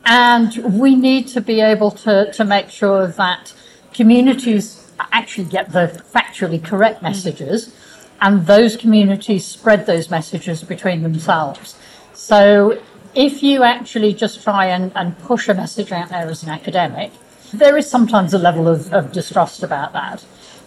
And 0.07 0.79
we 0.79 0.95
need 0.95 1.29
to 1.29 1.41
be 1.41 1.61
able 1.61 1.91
to, 1.91 2.33
to 2.33 2.45
make 2.45 2.71
sure 2.71 3.07
that 3.09 3.53
communities 3.93 4.84
actually 5.13 5.45
get 5.45 5.73
the 5.73 6.03
factually 6.15 6.63
correct 6.63 7.01
mm. 7.01 7.03
messages 7.03 7.75
and 8.21 8.47
those 8.47 8.77
communities 8.77 9.45
spread 9.45 9.87
those 9.87 10.11
messages 10.11 10.63
between 10.63 11.03
themselves. 11.03 11.77
So 12.13 12.81
if 13.15 13.43
you 13.43 13.63
actually 13.63 14.15
just 14.15 14.43
try 14.43 14.67
and, 14.67 14.93
and 14.95 15.19
push 15.19 15.49
a 15.49 15.55
message 15.55 15.93
out 15.93 16.09
there 16.09 16.27
as 16.27 16.43
an 16.43 16.51
academic, 16.51 17.13
there 17.53 17.77
is 17.77 17.89
sometimes 17.89 18.35
a 18.35 18.39
level 18.39 18.67
of, 18.67 18.93
of 18.93 19.13
distrust 19.13 19.63
about 19.63 19.93
that. 19.93 20.25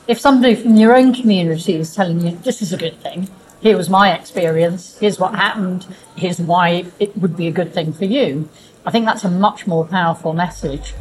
If 0.07 0.19
somebody 0.19 0.55
from 0.55 0.75
your 0.75 0.95
own 0.95 1.13
community 1.13 1.75
is 1.75 1.93
telling 1.93 2.25
you 2.25 2.37
this 2.37 2.61
is 2.61 2.71
a 2.71 2.77
good 2.77 2.99
thing, 3.01 3.27
here 3.59 3.75
was 3.75 3.89
my 3.89 4.13
experience, 4.13 4.97
here's 4.99 5.19
what 5.19 5.35
happened, 5.35 5.85
here's 6.15 6.39
why 6.39 6.85
it 6.99 7.17
would 7.17 7.35
be 7.35 7.47
a 7.47 7.51
good 7.51 7.73
thing 7.73 7.91
for 7.91 8.05
you, 8.05 8.49
I 8.85 8.91
think 8.91 9.05
that's 9.05 9.25
a 9.25 9.29
much 9.29 9.67
more 9.67 9.85
powerful 9.85 10.31
message. 10.31 10.93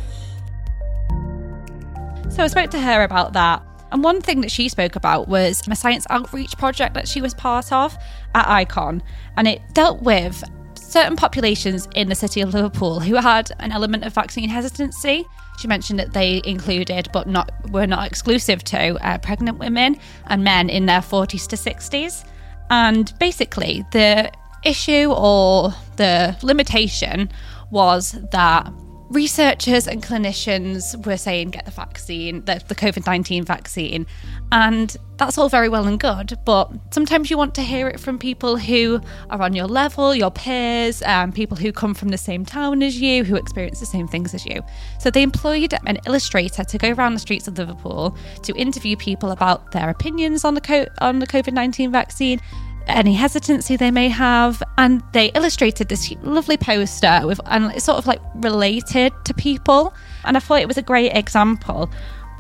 So 2.37 2.43
I 2.43 2.49
spoke 2.49 2.71
to 2.73 2.79
her 2.79 3.03
about 3.03 3.33
that. 3.33 3.63
And 3.93 4.05
one 4.05 4.21
thing 4.21 4.43
that 4.43 4.51
she 4.51 4.69
spoke 4.69 4.95
about 4.95 5.27
was 5.27 5.63
a 5.71 5.75
science 5.75 6.07
outreach 6.11 6.59
project 6.59 6.93
that 6.93 7.09
she 7.09 7.23
was 7.23 7.33
part 7.33 7.73
of 7.73 7.97
at 8.35 8.47
ICON. 8.47 9.03
And 9.39 9.49
it 9.49 9.63
dealt 9.73 10.03
with 10.03 10.45
certain 10.75 11.17
populations 11.17 11.89
in 11.95 12.11
the 12.11 12.15
city 12.15 12.43
of 12.43 12.53
Liverpool 12.53 13.01
who 13.01 13.15
had 13.15 13.51
an 13.61 13.73
element 13.73 14.05
of 14.05 14.13
vaccine 14.13 14.51
hesitancy. 14.51 15.25
She 15.59 15.67
mentioned 15.67 15.99
that 15.99 16.13
they 16.13 16.43
included, 16.45 17.09
but 17.11 17.27
not 17.27 17.51
were 17.71 17.87
not 17.87 18.07
exclusive 18.07 18.63
to, 18.65 18.99
uh, 19.03 19.17
pregnant 19.17 19.57
women 19.57 19.97
and 20.27 20.45
men 20.45 20.69
in 20.69 20.85
their 20.85 21.01
40s 21.01 21.47
to 21.49 21.57
60s. 21.57 22.27
And 22.69 23.15
basically, 23.19 23.83
the 23.93 24.31
issue 24.63 25.11
or 25.11 25.73
the 25.97 26.37
limitation 26.43 27.31
was 27.71 28.15
that 28.31 28.71
researchers 29.09 29.87
and 29.87 30.03
clinicians 30.03 31.07
were 31.07 31.17
saying 31.17 31.51
get 31.51 31.65
the 31.65 31.71
vaccine, 31.71 32.45
the, 32.45 32.61
the 32.67 32.75
COVID 32.75 33.07
19 33.07 33.45
vaccine. 33.45 34.07
And 34.53 34.97
that's 35.17 35.39
all 35.39 35.49
very 35.49 35.69
well 35.69 35.87
and 35.87 35.99
good, 35.99 36.39
but 36.45 36.71
sometimes 36.91 37.31
you 37.31 37.39
want 37.39 37.55
to 37.55 37.63
hear 37.63 37.89
it 37.89 37.99
from 37.99 38.19
people 38.19 38.57
who 38.57 39.01
are 39.31 39.41
on 39.41 39.55
your 39.55 39.67
level, 39.67 40.15
your 40.15 40.31
peers, 40.31 41.03
um, 41.03 41.33
people 41.33 41.57
who 41.57 41.73
come 41.73 41.95
from 41.95 42.11
the 42.11 42.19
same 42.19 42.45
town 42.45 42.83
as 42.83 43.01
you, 43.01 43.25
who 43.25 43.37
experience 43.37 43.81
the 43.81 43.87
same 43.87 44.07
things 44.07 44.35
as 44.35 44.45
you. 44.45 44.63
So 45.01 45.11
they 45.11 45.23
employed 45.23 45.75
an 45.87 45.99
illustrator 46.07 46.65
to 46.65 46.79
go 46.79 46.93
around 46.93 47.15
the 47.15 47.21
streets 47.21 47.49
of 47.49 47.57
Liverpool 47.57 48.17
to 48.43 48.55
interview 48.55 48.97
people 48.97 49.31
about 49.31 49.73
their 49.73 49.89
opinions 49.89 50.45
on 50.45 50.55
the, 50.55 50.61
co- 50.61 50.89
on 51.01 51.19
the 51.19 51.27
COVID 51.27 51.53
19 51.53 51.91
vaccine 51.91 52.41
any 52.87 53.15
hesitancy 53.15 53.77
they 53.77 53.91
may 53.91 54.09
have. 54.09 54.63
And 54.79 55.03
they 55.13 55.27
illustrated 55.35 55.89
this 55.89 56.13
lovely 56.23 56.57
poster 56.57 57.23
with, 57.25 57.41
and 57.47 57.73
it's 57.73 57.85
sort 57.85 57.99
of 57.99 58.07
like 58.07 58.21
related 58.37 59.13
to 59.25 59.35
people. 59.35 59.95
And 60.25 60.37
I 60.37 60.41
thought 60.41 60.61
it 60.61 60.69
was 60.69 60.79
a 60.79 60.83
great 60.83 61.13
example 61.13 61.91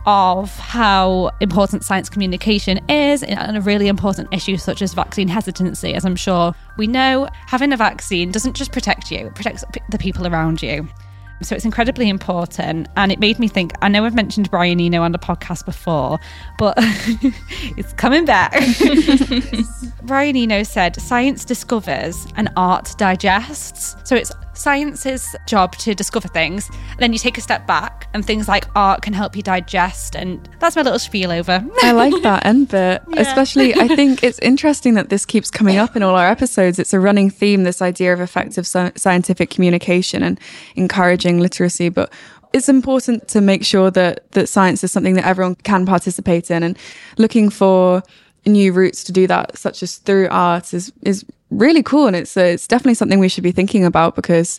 of 0.06 0.56
how 0.58 1.30
important 1.40 1.82
science 1.82 2.08
communication 2.08 2.78
is 2.88 3.24
and 3.24 3.56
a 3.56 3.60
really 3.60 3.88
important 3.88 4.32
issue 4.32 4.56
such 4.56 4.80
as 4.80 4.94
vaccine 4.94 5.26
hesitancy. 5.26 5.94
As 5.94 6.04
I'm 6.04 6.14
sure 6.14 6.54
we 6.78 6.86
know, 6.86 7.28
having 7.46 7.72
a 7.72 7.76
vaccine 7.76 8.30
doesn't 8.30 8.54
just 8.54 8.70
protect 8.70 9.10
you, 9.10 9.26
it 9.26 9.34
protects 9.34 9.64
the 9.90 9.98
people 9.98 10.26
around 10.28 10.62
you. 10.62 10.88
So 11.42 11.54
it's 11.54 11.64
incredibly 11.64 12.08
important. 12.08 12.88
And 12.96 13.12
it 13.12 13.18
made 13.18 13.38
me 13.38 13.48
think 13.48 13.72
I 13.82 13.88
know 13.88 14.04
I've 14.04 14.14
mentioned 14.14 14.50
Brian 14.50 14.80
Eno 14.80 15.02
on 15.02 15.12
the 15.12 15.18
podcast 15.18 15.64
before, 15.64 16.18
but 16.58 16.74
it's 17.76 17.92
coming 17.94 18.24
back. 18.24 18.52
Brian 20.02 20.36
Eno 20.36 20.62
said, 20.62 21.00
Science 21.00 21.44
discovers 21.44 22.26
and 22.36 22.48
art 22.56 22.94
digests. 22.96 23.96
So 24.04 24.16
it's 24.16 24.32
science's 24.56 25.36
job 25.46 25.76
to 25.76 25.94
discover 25.94 26.28
things. 26.28 26.68
And 26.90 27.00
then 27.00 27.12
you 27.12 27.18
take 27.18 27.38
a 27.38 27.40
step 27.40 27.66
back, 27.66 28.08
and 28.14 28.24
things 28.24 28.48
like 28.48 28.66
art 28.74 29.02
can 29.02 29.12
help 29.12 29.36
you 29.36 29.42
digest. 29.42 30.16
And 30.16 30.48
that's 30.58 30.76
my 30.76 30.82
little 30.82 30.98
spiel 30.98 31.30
over. 31.30 31.64
I 31.82 31.92
like 31.92 32.22
that 32.22 32.46
end 32.46 32.68
bit, 32.68 33.02
yeah. 33.08 33.20
especially. 33.20 33.74
I 33.74 33.88
think 33.88 34.22
it's 34.22 34.38
interesting 34.40 34.94
that 34.94 35.08
this 35.08 35.26
keeps 35.26 35.50
coming 35.50 35.76
up 35.76 35.96
in 35.96 36.02
all 36.02 36.16
our 36.16 36.28
episodes. 36.28 36.78
It's 36.78 36.92
a 36.92 37.00
running 37.00 37.30
theme, 37.30 37.64
this 37.64 37.82
idea 37.82 38.12
of 38.12 38.20
effective 38.20 38.66
scientific 38.66 39.50
communication 39.50 40.22
and 40.22 40.40
encouraging 40.74 41.25
literacy. 41.40 41.88
But 41.88 42.12
it's 42.52 42.68
important 42.68 43.28
to 43.28 43.40
make 43.40 43.64
sure 43.64 43.90
that 43.90 44.30
that 44.32 44.48
science 44.48 44.82
is 44.84 44.92
something 44.92 45.14
that 45.14 45.26
everyone 45.26 45.56
can 45.56 45.86
participate 45.86 46.50
in, 46.50 46.62
and 46.62 46.78
looking 47.18 47.50
for 47.50 48.02
new 48.46 48.72
routes 48.72 49.04
to 49.04 49.12
do 49.12 49.26
that, 49.26 49.58
such 49.58 49.82
as 49.82 49.96
through 49.96 50.28
art, 50.30 50.72
is 50.72 50.92
is 51.02 51.24
really 51.50 51.82
cool, 51.82 52.06
and 52.06 52.16
it's 52.16 52.36
uh, 52.36 52.40
it's 52.40 52.66
definitely 52.66 52.94
something 52.94 53.18
we 53.18 53.28
should 53.28 53.44
be 53.44 53.52
thinking 53.52 53.84
about 53.84 54.14
because 54.14 54.58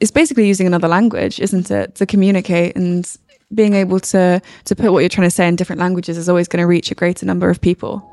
it's 0.00 0.10
basically 0.10 0.46
using 0.48 0.66
another 0.66 0.88
language, 0.88 1.40
isn't 1.40 1.70
it, 1.70 1.94
to 1.94 2.06
communicate 2.06 2.76
and 2.76 3.16
being 3.54 3.74
able 3.74 4.00
to 4.00 4.40
to 4.64 4.76
put 4.76 4.92
what 4.92 5.00
you're 5.00 5.08
trying 5.08 5.26
to 5.26 5.34
say 5.34 5.48
in 5.48 5.56
different 5.56 5.80
languages 5.80 6.16
is 6.16 6.28
always 6.28 6.48
going 6.48 6.62
to 6.62 6.66
reach 6.66 6.90
a 6.90 6.94
greater 6.94 7.26
number 7.26 7.50
of 7.50 7.60
people. 7.60 8.06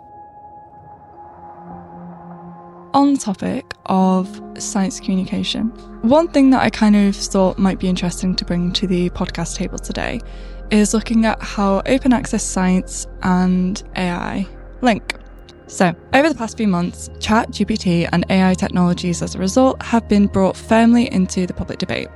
On 2.94 3.14
the 3.14 3.20
topic 3.20 3.74
of 3.88 4.42
science 4.58 5.00
communication, 5.00 5.68
one 6.04 6.30
thing 6.30 6.50
that 6.52 6.62
I 6.62 6.70
kind 6.70 6.96
of 6.96 7.16
thought 7.16 7.60
might 7.60 7.80
be 7.80 7.90
interesting 7.90 8.36
to 8.38 8.46
bring 8.46 8.72
to 8.74 8.88
the 8.88 9.10
podcast 9.10 9.56
table 9.56 9.78
today 9.78 10.22
is 10.72 10.94
looking 10.94 11.26
at 11.26 11.42
how 11.42 11.82
open 11.86 12.14
access 12.14 12.44
science 12.44 13.06
and 13.24 13.84
AI 13.96 14.48
link. 14.82 15.16
So, 15.68 15.94
over 16.14 16.30
the 16.30 16.36
past 16.36 16.56
few 16.56 16.68
months, 16.68 17.10
ChatGPT 17.20 18.08
and 18.14 18.26
AI 18.30 18.54
technologies 18.54 19.22
as 19.22 19.36
a 19.36 19.40
result 19.40 19.82
have 19.84 20.08
been 20.08 20.28
brought 20.28 20.56
firmly 20.56 21.12
into 21.12 21.46
the 21.46 21.54
public 21.54 21.80
debate. 21.80 22.08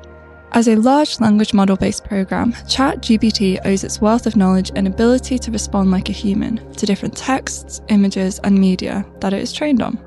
As 0.53 0.69
a 0.69 0.75
large 0.75 1.19
language 1.19 1.53
model 1.53 1.75
based 1.75 2.05
program, 2.05 2.53
ChatGPT 2.53 3.59
owes 3.65 3.83
its 3.83 3.99
wealth 3.99 4.25
of 4.25 4.37
knowledge 4.37 4.71
and 4.75 4.87
ability 4.87 5.37
to 5.39 5.51
respond 5.51 5.91
like 5.91 6.07
a 6.07 6.13
human 6.13 6.57
to 6.73 6.85
different 6.85 7.15
texts, 7.15 7.81
images, 7.89 8.39
and 8.39 8.57
media 8.57 9.05
that 9.19 9.33
it 9.33 9.41
is 9.41 9.51
trained 9.51 9.81
on. 9.81 9.99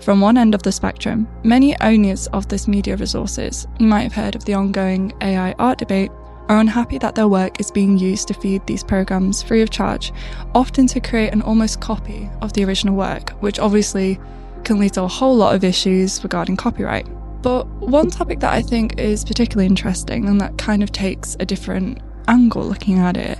From 0.00 0.20
one 0.20 0.38
end 0.38 0.54
of 0.54 0.62
the 0.62 0.72
spectrum, 0.72 1.28
many 1.42 1.78
owners 1.80 2.28
of 2.28 2.48
this 2.48 2.68
media 2.68 2.96
resources, 2.96 3.66
you 3.78 3.86
might 3.86 4.02
have 4.02 4.12
heard 4.12 4.36
of 4.36 4.44
the 4.44 4.54
ongoing 4.54 5.12
AI 5.20 5.52
art 5.58 5.78
debate, 5.78 6.10
are 6.48 6.60
unhappy 6.60 6.96
that 6.98 7.14
their 7.14 7.28
work 7.28 7.60
is 7.60 7.70
being 7.70 7.98
used 7.98 8.28
to 8.28 8.34
feed 8.34 8.66
these 8.66 8.82
programs 8.82 9.42
free 9.42 9.60
of 9.60 9.70
charge, 9.70 10.12
often 10.54 10.86
to 10.86 11.00
create 11.00 11.32
an 11.32 11.42
almost 11.42 11.80
copy 11.80 12.30
of 12.40 12.52
the 12.54 12.64
original 12.64 12.94
work, 12.94 13.30
which 13.40 13.58
obviously 13.58 14.18
can 14.64 14.78
lead 14.78 14.94
to 14.94 15.02
a 15.02 15.08
whole 15.08 15.36
lot 15.36 15.54
of 15.54 15.64
issues 15.64 16.22
regarding 16.22 16.56
copyright. 16.56 17.06
But 17.42 17.66
one 17.66 18.08
topic 18.08 18.40
that 18.40 18.52
I 18.52 18.62
think 18.62 18.98
is 18.98 19.24
particularly 19.24 19.66
interesting 19.66 20.26
and 20.26 20.40
that 20.40 20.56
kind 20.58 20.82
of 20.82 20.90
takes 20.90 21.36
a 21.38 21.44
different 21.44 22.00
angle 22.28 22.64
looking 22.64 22.98
at 22.98 23.16
it, 23.16 23.38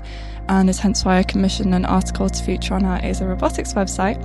and 0.48 0.68
is 0.68 0.78
hence 0.78 1.04
why 1.04 1.18
I 1.18 1.22
commissioned 1.22 1.74
an 1.74 1.84
article 1.84 2.28
to 2.28 2.44
feature 2.44 2.74
on 2.74 2.84
our 2.84 3.00
AZoRobotics 3.00 3.74
website, 3.74 4.18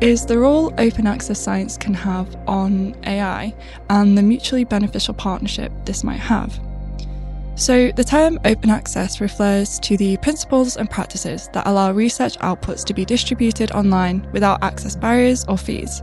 is 0.00 0.26
the 0.26 0.38
role 0.38 0.72
open 0.78 1.06
access 1.06 1.40
science 1.40 1.76
can 1.76 1.94
have 1.94 2.36
on 2.46 2.94
AI 3.04 3.54
and 3.88 4.16
the 4.16 4.22
mutually 4.22 4.64
beneficial 4.64 5.14
partnership 5.14 5.72
this 5.84 6.04
might 6.04 6.18
have. 6.18 6.60
So, 7.54 7.90
the 7.92 8.04
term 8.04 8.38
open 8.44 8.68
access 8.68 9.18
refers 9.20 9.80
to 9.80 9.96
the 9.96 10.18
principles 10.18 10.76
and 10.76 10.90
practices 10.90 11.48
that 11.54 11.66
allow 11.66 11.90
research 11.90 12.36
outputs 12.40 12.84
to 12.84 12.92
be 12.92 13.06
distributed 13.06 13.70
online 13.70 14.28
without 14.32 14.62
access 14.62 14.94
barriers 14.94 15.46
or 15.48 15.56
fees. 15.56 16.02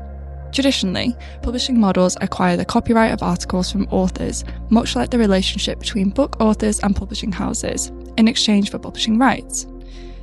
Traditionally, 0.52 1.16
publishing 1.44 1.80
models 1.80 2.18
acquire 2.22 2.58
the 2.58 2.66
copyright 2.66 3.12
of 3.12 3.22
articles 3.22 3.72
from 3.72 3.88
authors, 3.92 4.44
much 4.70 4.96
like 4.96 5.12
the 5.12 5.20
relationship 5.20 5.80
between 5.80 6.10
book 6.10 6.38
authors 6.40 6.80
and 6.80 6.96
publishing 6.96 7.32
houses, 7.32 7.92
in 8.18 8.28
exchange 8.28 8.72
for 8.72 8.80
publishing 8.80 9.20
rights. 9.20 9.68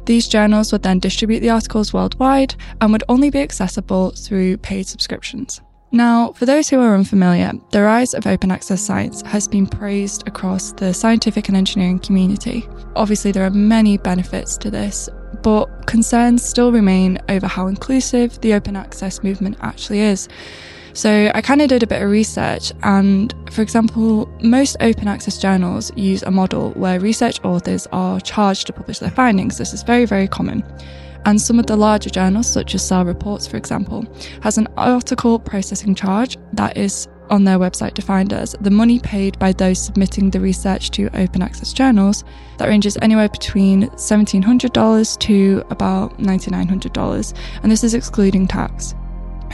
These 0.06 0.28
journals 0.28 0.72
would 0.72 0.82
then 0.82 0.98
distribute 0.98 1.40
the 1.40 1.50
articles 1.50 1.92
worldwide 1.92 2.54
and 2.80 2.92
would 2.92 3.04
only 3.08 3.30
be 3.30 3.40
accessible 3.40 4.10
through 4.10 4.56
paid 4.58 4.86
subscriptions. 4.86 5.60
Now, 5.92 6.32
for 6.32 6.46
those 6.46 6.68
who 6.68 6.78
are 6.78 6.94
unfamiliar, 6.94 7.52
the 7.72 7.82
rise 7.82 8.14
of 8.14 8.24
open 8.26 8.52
access 8.52 8.80
science 8.80 9.22
has 9.22 9.48
been 9.48 9.66
praised 9.66 10.26
across 10.28 10.70
the 10.72 10.94
scientific 10.94 11.48
and 11.48 11.56
engineering 11.56 11.98
community. 11.98 12.68
Obviously, 12.94 13.32
there 13.32 13.44
are 13.44 13.50
many 13.50 13.98
benefits 13.98 14.56
to 14.58 14.70
this, 14.70 15.08
but 15.42 15.66
concerns 15.86 16.44
still 16.44 16.70
remain 16.70 17.18
over 17.28 17.48
how 17.48 17.66
inclusive 17.66 18.40
the 18.40 18.54
open 18.54 18.76
access 18.76 19.24
movement 19.24 19.56
actually 19.62 20.00
is. 20.00 20.28
So 20.92 21.30
I 21.34 21.40
kind 21.40 21.62
of 21.62 21.68
did 21.68 21.82
a 21.82 21.86
bit 21.86 22.02
of 22.02 22.10
research, 22.10 22.72
and 22.82 23.34
for 23.50 23.62
example, 23.62 24.28
most 24.42 24.76
open 24.80 25.08
access 25.08 25.38
journals 25.38 25.92
use 25.96 26.22
a 26.22 26.30
model 26.30 26.70
where 26.72 26.98
research 27.00 27.42
authors 27.44 27.86
are 27.92 28.20
charged 28.20 28.66
to 28.66 28.72
publish 28.72 28.98
their 28.98 29.10
findings. 29.10 29.58
This 29.58 29.72
is 29.72 29.82
very, 29.82 30.04
very 30.04 30.28
common. 30.28 30.64
And 31.26 31.40
some 31.40 31.58
of 31.58 31.66
the 31.66 31.76
larger 31.76 32.10
journals, 32.10 32.50
such 32.50 32.74
as 32.74 32.86
Cell 32.86 33.04
Reports, 33.04 33.46
for 33.46 33.56
example, 33.56 34.04
has 34.42 34.58
an 34.58 34.68
article 34.76 35.38
processing 35.38 35.94
charge 35.94 36.38
that 36.54 36.76
is 36.76 37.08
on 37.28 37.44
their 37.44 37.58
website 37.58 37.94
defined 37.94 38.32
as 38.32 38.56
the 38.60 38.70
money 38.70 38.98
paid 38.98 39.38
by 39.38 39.52
those 39.52 39.80
submitting 39.80 40.30
the 40.30 40.40
research 40.40 40.90
to 40.90 41.08
open 41.14 41.42
access 41.42 41.72
journals 41.72 42.24
that 42.58 42.68
ranges 42.68 42.98
anywhere 43.00 43.28
between 43.28 43.88
$1,700 43.90 45.18
to 45.18 45.62
about 45.70 46.18
$9,900. 46.18 47.36
And 47.62 47.70
this 47.70 47.84
is 47.84 47.94
excluding 47.94 48.48
tax. 48.48 48.94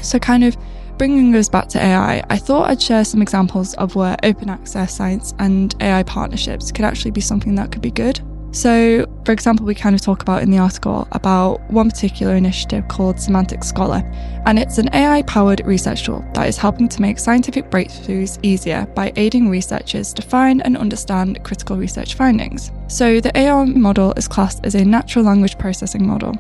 So, 0.03 0.18
kind 0.18 0.44
of 0.44 0.57
bringing 0.98 1.35
us 1.35 1.48
back 1.48 1.68
to 1.68 1.82
AI, 1.82 2.24
I 2.28 2.37
thought 2.37 2.70
I'd 2.70 2.80
share 2.80 3.04
some 3.04 3.22
examples 3.22 3.74
of 3.74 3.94
where 3.94 4.16
open 4.22 4.48
access 4.48 4.94
science 4.94 5.35
and 5.38 5.74
AI 5.80 6.02
partnerships 6.02 6.72
could 6.72 6.85
actually 6.85 7.11
be 7.11 7.20
something 7.20 7.54
that 7.56 7.72
could 7.72 7.82
be 7.82 7.90
good. 7.90 8.20
So, 8.52 9.04
for 9.26 9.32
example, 9.32 9.66
we 9.66 9.74
kind 9.74 9.94
of 9.94 10.00
talk 10.00 10.22
about 10.22 10.42
in 10.42 10.50
the 10.50 10.56
article 10.56 11.06
about 11.12 11.61
one 11.70 11.90
particular 11.90 12.37
initiative 12.37 12.88
called 12.88 13.20
Semantic 13.20 13.62
Scholar, 13.62 14.02
and 14.46 14.59
it's 14.59 14.78
an 14.78 14.88
AI 14.94 15.22
powered 15.22 15.61
research 15.66 16.06
tool 16.06 16.24
that 16.32 16.48
is 16.48 16.56
helping 16.56 16.88
to 16.88 17.02
make 17.02 17.18
scientific 17.18 17.70
breakthroughs 17.70 18.38
easier 18.42 18.87
by 18.94 19.12
aiding 19.16 19.50
researchers 19.50 20.14
to 20.14 20.22
find 20.22 20.64
and 20.64 20.78
understand 20.78 21.44
critical 21.44 21.76
research 21.76 22.14
findings. 22.14 22.70
So, 22.88 23.20
the 23.20 23.37
AI 23.37 23.64
model 23.64 24.14
is 24.16 24.26
classed 24.26 24.64
as 24.64 24.74
a 24.74 24.85
natural 24.85 25.26
language 25.26 25.59
processing 25.59 26.06
model, 26.06 26.32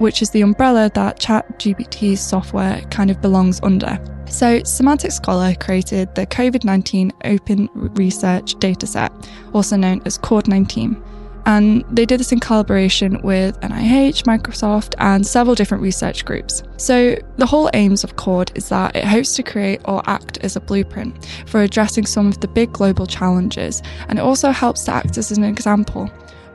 which 0.00 0.22
is 0.22 0.30
the 0.30 0.40
umbrella 0.40 0.90
that 0.94 1.20
ChatGPT 1.20 2.16
software 2.16 2.80
kind 2.90 3.10
of 3.10 3.20
belongs 3.20 3.60
under. 3.62 3.98
So, 4.26 4.62
Semantic 4.62 5.12
Scholar 5.12 5.54
created 5.54 6.14
the 6.14 6.26
COVID 6.26 6.64
19 6.64 7.12
Open 7.24 7.68
Research 7.74 8.54
Dataset, 8.56 9.10
also 9.52 9.76
known 9.76 10.00
as 10.04 10.16
CORD 10.16 10.48
19 10.48 11.02
and 11.46 11.84
they 11.90 12.04
did 12.04 12.20
this 12.20 12.32
in 12.32 12.40
collaboration 12.40 13.20
with 13.22 13.58
NIH, 13.60 14.24
Microsoft, 14.24 14.94
and 14.98 15.26
several 15.26 15.54
different 15.54 15.82
research 15.82 16.24
groups. 16.24 16.62
So, 16.76 17.16
the 17.38 17.46
whole 17.46 17.70
aims 17.74 18.04
of 18.04 18.16
CORD 18.16 18.52
is 18.54 18.68
that 18.68 18.94
it 18.94 19.04
hopes 19.04 19.34
to 19.36 19.42
create 19.42 19.80
or 19.84 20.02
act 20.06 20.38
as 20.38 20.56
a 20.56 20.60
blueprint 20.60 21.26
for 21.46 21.62
addressing 21.62 22.06
some 22.06 22.26
of 22.26 22.40
the 22.40 22.48
big 22.48 22.72
global 22.72 23.06
challenges, 23.06 23.82
and 24.08 24.18
it 24.18 24.22
also 24.22 24.50
helps 24.50 24.84
to 24.84 24.92
act 24.92 25.18
as 25.18 25.32
an 25.32 25.44
example 25.44 26.10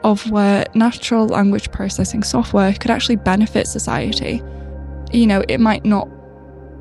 of 0.05 0.29
where 0.29 0.65
natural 0.75 1.27
language 1.27 1.71
processing 1.71 2.21
software 2.21 2.73
could 2.75 2.91
actually 2.91 3.15
benefit 3.15 3.65
society. 3.65 4.41
You 5.11 5.25
know, 5.25 5.43
it 5.49 5.59
might 5.59 5.83
not 5.83 6.07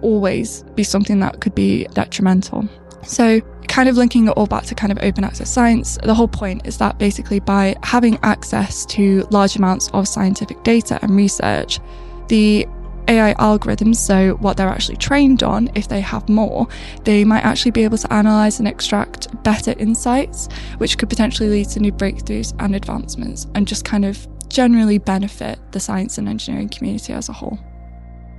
always 0.02 0.62
be 0.74 0.84
something 0.84 1.20
that 1.20 1.40
could 1.40 1.54
be 1.54 1.86
detrimental. 1.94 2.68
So, 3.02 3.40
kind 3.66 3.88
of 3.88 3.96
linking 3.96 4.28
it 4.28 4.32
all 4.32 4.46
back 4.46 4.64
to 4.64 4.74
kind 4.74 4.92
of 4.92 4.98
open 5.02 5.24
access 5.24 5.48
science, 5.48 5.98
the 6.02 6.14
whole 6.14 6.28
point 6.28 6.66
is 6.66 6.76
that 6.78 6.98
basically 6.98 7.40
by 7.40 7.74
having 7.82 8.18
access 8.22 8.84
to 8.86 9.26
large 9.30 9.56
amounts 9.56 9.88
of 9.94 10.06
scientific 10.06 10.62
data 10.62 10.98
and 11.00 11.16
research, 11.16 11.80
the 12.28 12.66
AI 13.08 13.34
algorithms, 13.34 13.96
so 13.96 14.34
what 14.34 14.56
they're 14.56 14.68
actually 14.68 14.96
trained 14.96 15.42
on, 15.42 15.70
if 15.74 15.88
they 15.88 16.00
have 16.00 16.28
more, 16.28 16.66
they 17.04 17.24
might 17.24 17.44
actually 17.44 17.70
be 17.70 17.84
able 17.84 17.98
to 17.98 18.12
analyze 18.12 18.58
and 18.58 18.68
extract 18.68 19.42
better 19.42 19.74
insights, 19.78 20.48
which 20.78 20.98
could 20.98 21.08
potentially 21.08 21.48
lead 21.48 21.68
to 21.70 21.80
new 21.80 21.92
breakthroughs 21.92 22.54
and 22.58 22.74
advancements 22.74 23.46
and 23.54 23.68
just 23.68 23.84
kind 23.84 24.04
of 24.04 24.26
generally 24.48 24.98
benefit 24.98 25.58
the 25.72 25.80
science 25.80 26.18
and 26.18 26.28
engineering 26.28 26.68
community 26.68 27.12
as 27.12 27.28
a 27.28 27.32
whole. 27.32 27.58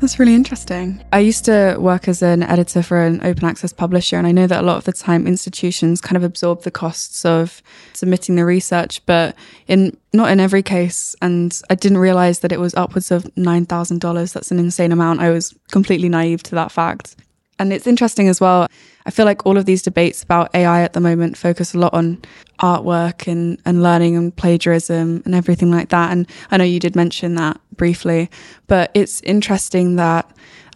That's 0.05 0.19
really 0.19 0.35
interesting. 0.35 1.03
I 1.11 1.17
used 1.17 1.45
to 1.45 1.77
work 1.79 2.07
as 2.07 2.21
an 2.21 2.43
editor 2.43 2.83
for 2.83 3.01
an 3.01 3.21
open 3.23 3.43
access 3.43 3.73
publisher, 3.73 4.17
and 4.19 4.27
I 4.27 4.31
know 4.31 4.45
that 4.45 4.63
a 4.63 4.67
lot 4.67 4.77
of 4.77 4.83
the 4.83 4.93
time 4.93 5.25
institutions 5.25 5.99
kind 5.99 6.15
of 6.15 6.23
absorb 6.23 6.61
the 6.61 6.69
costs 6.69 7.25
of 7.25 7.63
submitting 7.93 8.35
the 8.35 8.45
research, 8.45 9.03
but 9.07 9.35
in 9.65 9.97
not 10.13 10.29
in 10.29 10.39
every 10.39 10.61
case. 10.61 11.15
And 11.23 11.59
I 11.71 11.75
didn't 11.75 11.97
realize 11.97 12.41
that 12.41 12.51
it 12.51 12.59
was 12.59 12.75
upwards 12.75 13.09
of 13.09 13.23
$9,000. 13.33 14.33
That's 14.33 14.51
an 14.51 14.59
insane 14.59 14.91
amount. 14.91 15.21
I 15.21 15.31
was 15.31 15.55
completely 15.71 16.07
naive 16.07 16.43
to 16.43 16.53
that 16.53 16.71
fact. 16.71 17.15
And 17.57 17.71
it's 17.71 17.87
interesting 17.87 18.27
as 18.27 18.41
well. 18.41 18.67
I 19.05 19.11
feel 19.11 19.25
like 19.25 19.45
all 19.45 19.57
of 19.57 19.65
these 19.65 19.81
debates 19.81 20.23
about 20.23 20.53
AI 20.53 20.81
at 20.81 20.93
the 20.93 20.99
moment 20.99 21.37
focus 21.37 21.73
a 21.73 21.79
lot 21.79 21.93
on 21.93 22.21
artwork 22.59 23.31
and, 23.31 23.61
and 23.65 23.83
learning 23.83 24.17
and 24.17 24.35
plagiarism 24.35 25.21
and 25.25 25.35
everything 25.35 25.71
like 25.71 25.89
that. 25.89 26.11
And 26.11 26.27
I 26.51 26.57
know 26.57 26.63
you 26.63 26.79
did 26.79 26.95
mention 26.95 27.35
that 27.35 27.59
briefly, 27.71 28.29
but 28.67 28.91
it's 28.93 29.21
interesting 29.21 29.95
that, 29.97 30.29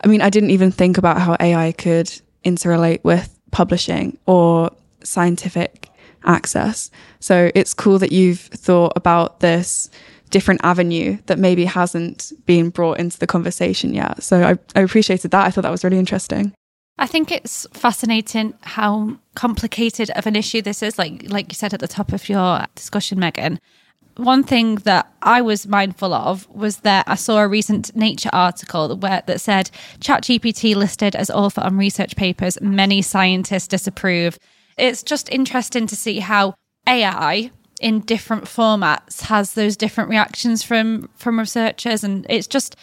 I 0.03 0.07
mean, 0.07 0.21
I 0.21 0.29
didn't 0.29 0.51
even 0.51 0.71
think 0.71 0.97
about 0.97 1.19
how 1.19 1.35
AI 1.39 1.71
could 1.73 2.11
interrelate 2.45 3.03
with 3.03 3.37
publishing 3.51 4.17
or 4.25 4.71
scientific 5.03 5.89
access. 6.25 6.91
So 7.19 7.51
it's 7.55 7.73
cool 7.73 7.99
that 7.99 8.11
you've 8.11 8.39
thought 8.39 8.93
about 8.95 9.39
this 9.39 9.89
different 10.29 10.61
avenue 10.63 11.17
that 11.25 11.39
maybe 11.39 11.65
hasn't 11.65 12.31
been 12.45 12.69
brought 12.69 12.99
into 12.99 13.17
the 13.17 13.27
conversation 13.27 13.93
yet. 13.93 14.21
So 14.21 14.43
I, 14.43 14.57
I 14.75 14.81
appreciated 14.81 15.31
that. 15.31 15.45
I 15.45 15.49
thought 15.49 15.61
that 15.61 15.71
was 15.71 15.83
really 15.83 15.97
interesting. 15.97 16.53
I 16.99 17.07
think 17.07 17.31
it's 17.31 17.65
fascinating 17.71 18.53
how 18.61 19.17
complicated 19.33 20.11
of 20.11 20.27
an 20.27 20.35
issue 20.35 20.61
this 20.61 20.83
is. 20.83 20.99
Like 20.99 21.23
like 21.29 21.47
you 21.49 21.55
said 21.55 21.73
at 21.73 21.79
the 21.79 21.87
top 21.87 22.11
of 22.11 22.27
your 22.27 22.65
discussion, 22.75 23.19
Megan. 23.19 23.59
One 24.17 24.43
thing 24.43 24.75
that 24.83 25.09
I 25.21 25.41
was 25.41 25.65
mindful 25.65 26.13
of 26.13 26.45
was 26.49 26.79
that 26.79 27.05
I 27.07 27.15
saw 27.15 27.37
a 27.39 27.47
recent 27.47 27.95
Nature 27.95 28.29
article 28.33 28.97
where 28.97 29.23
that 29.27 29.39
said 29.39 29.71
ChatGPT 30.01 30.75
listed 30.75 31.15
as 31.15 31.29
author 31.29 31.61
on 31.61 31.77
research 31.77 32.17
papers 32.17 32.59
many 32.59 33.01
scientists 33.01 33.69
disapprove. 33.69 34.37
It's 34.77 35.01
just 35.01 35.31
interesting 35.31 35.87
to 35.87 35.95
see 35.95 36.19
how 36.19 36.55
AI 36.85 37.51
in 37.79 38.01
different 38.01 38.43
formats 38.43 39.21
has 39.21 39.53
those 39.53 39.77
different 39.77 40.09
reactions 40.09 40.63
from 40.63 41.09
from 41.15 41.39
researchers 41.39 42.03
and 42.03 42.25
it's 42.29 42.47
just 42.47 42.75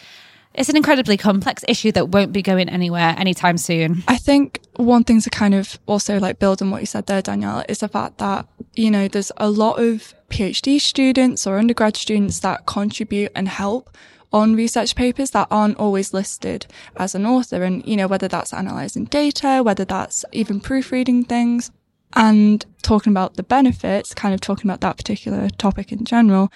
it's 0.57 0.69
an 0.69 0.75
incredibly 0.75 1.17
complex 1.17 1.63
issue 1.67 1.91
that 1.91 2.09
won't 2.09 2.33
be 2.33 2.41
going 2.41 2.67
anywhere 2.67 3.13
anytime 3.17 3.59
soon. 3.59 4.03
I 4.07 4.17
think 4.17 4.59
one 4.75 5.03
thing 5.03 5.21
to 5.21 5.29
kind 5.29 5.53
of 5.53 5.77
also 5.85 6.19
like 6.19 6.39
build 6.39 6.63
on 6.63 6.71
what 6.71 6.81
you 6.81 6.87
said 6.87 7.05
there, 7.05 7.21
Danielle, 7.21 7.63
is 7.69 7.79
the 7.79 7.87
fact 7.87 8.17
that, 8.17 8.47
you 8.73 8.89
know, 8.89 9.07
there's 9.07 9.31
a 9.37 9.51
lot 9.51 9.79
of 9.79 10.15
PhD 10.29 10.81
students 10.81 11.45
or 11.45 11.59
undergrad 11.59 11.95
students 11.95 12.39
that 12.39 12.65
contribute 12.65 13.31
and 13.35 13.47
help 13.47 13.95
on 14.33 14.55
research 14.55 14.95
papers 14.95 15.29
that 15.31 15.47
aren't 15.51 15.77
always 15.77 16.11
listed 16.11 16.65
as 16.97 17.13
an 17.13 17.27
author. 17.27 17.61
And, 17.63 17.85
you 17.87 17.95
know, 17.95 18.07
whether 18.07 18.27
that's 18.27 18.51
analyzing 18.51 19.05
data, 19.05 19.61
whether 19.63 19.85
that's 19.85 20.25
even 20.31 20.59
proofreading 20.59 21.25
things 21.25 21.69
and 22.13 22.65
talking 22.81 23.13
about 23.13 23.35
the 23.35 23.43
benefits, 23.43 24.15
kind 24.15 24.33
of 24.33 24.41
talking 24.41 24.67
about 24.67 24.81
that 24.81 24.97
particular 24.97 25.49
topic 25.51 25.91
in 25.91 26.03
general 26.03 26.51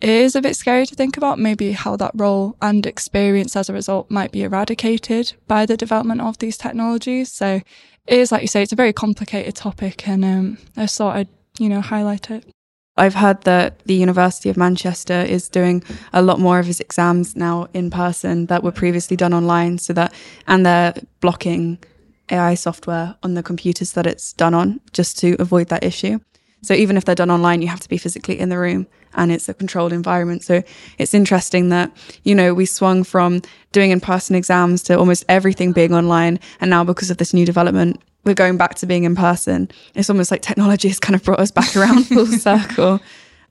it 0.00 0.10
is 0.10 0.36
a 0.36 0.42
bit 0.42 0.56
scary 0.56 0.84
to 0.86 0.94
think 0.94 1.16
about 1.16 1.38
maybe 1.38 1.72
how 1.72 1.96
that 1.96 2.12
role 2.14 2.56
and 2.60 2.84
experience 2.84 3.56
as 3.56 3.68
a 3.68 3.72
result 3.72 4.10
might 4.10 4.30
be 4.30 4.42
eradicated 4.42 5.32
by 5.46 5.64
the 5.64 5.76
development 5.76 6.20
of 6.20 6.38
these 6.38 6.58
technologies. 6.58 7.32
So 7.32 7.62
it 8.06 8.18
is, 8.18 8.30
like 8.30 8.42
you 8.42 8.48
say, 8.48 8.62
it's 8.62 8.72
a 8.72 8.76
very 8.76 8.92
complicated 8.92 9.54
topic 9.54 10.06
and 10.06 10.24
um, 10.24 10.58
I 10.76 10.86
thought 10.86 11.16
I'd, 11.16 11.28
you 11.58 11.68
know, 11.68 11.80
highlight 11.80 12.30
it. 12.30 12.44
I've 12.98 13.14
heard 13.14 13.42
that 13.42 13.80
the 13.80 13.94
University 13.94 14.48
of 14.48 14.56
Manchester 14.56 15.20
is 15.20 15.48
doing 15.48 15.82
a 16.12 16.22
lot 16.22 16.40
more 16.40 16.58
of 16.58 16.68
its 16.68 16.80
exams 16.80 17.36
now 17.36 17.68
in 17.74 17.90
person 17.90 18.46
that 18.46 18.62
were 18.62 18.72
previously 18.72 19.16
done 19.16 19.34
online 19.34 19.78
so 19.78 19.92
that, 19.92 20.14
and 20.46 20.64
they're 20.64 20.94
blocking 21.20 21.78
AI 22.30 22.54
software 22.54 23.14
on 23.22 23.34
the 23.34 23.42
computers 23.42 23.92
that 23.92 24.06
it's 24.06 24.32
done 24.32 24.54
on 24.54 24.80
just 24.92 25.18
to 25.18 25.36
avoid 25.38 25.68
that 25.68 25.84
issue. 25.84 26.18
So 26.62 26.74
even 26.74 26.96
if 26.96 27.04
they're 27.04 27.14
done 27.14 27.30
online, 27.30 27.62
you 27.62 27.68
have 27.68 27.80
to 27.80 27.88
be 27.88 27.98
physically 27.98 28.38
in 28.38 28.48
the 28.48 28.58
room 28.58 28.86
and 29.14 29.32
it's 29.32 29.48
a 29.48 29.54
controlled 29.54 29.92
environment. 29.92 30.42
So 30.42 30.62
it's 30.98 31.14
interesting 31.14 31.70
that, 31.70 31.90
you 32.24 32.34
know, 32.34 32.54
we 32.54 32.66
swung 32.66 33.04
from 33.04 33.42
doing 33.72 33.90
in 33.90 34.00
person 34.00 34.36
exams 34.36 34.82
to 34.84 34.98
almost 34.98 35.24
everything 35.28 35.72
being 35.72 35.94
online. 35.94 36.38
And 36.60 36.70
now 36.70 36.84
because 36.84 37.10
of 37.10 37.16
this 37.18 37.32
new 37.32 37.46
development, 37.46 38.00
we're 38.24 38.34
going 38.34 38.56
back 38.56 38.74
to 38.76 38.86
being 38.86 39.04
in 39.04 39.14
person. 39.14 39.70
It's 39.94 40.10
almost 40.10 40.30
like 40.30 40.42
technology 40.42 40.88
has 40.88 40.98
kind 40.98 41.14
of 41.14 41.22
brought 41.22 41.40
us 41.40 41.50
back 41.50 41.76
around 41.76 42.04
full 42.06 42.26
circle. 42.26 43.00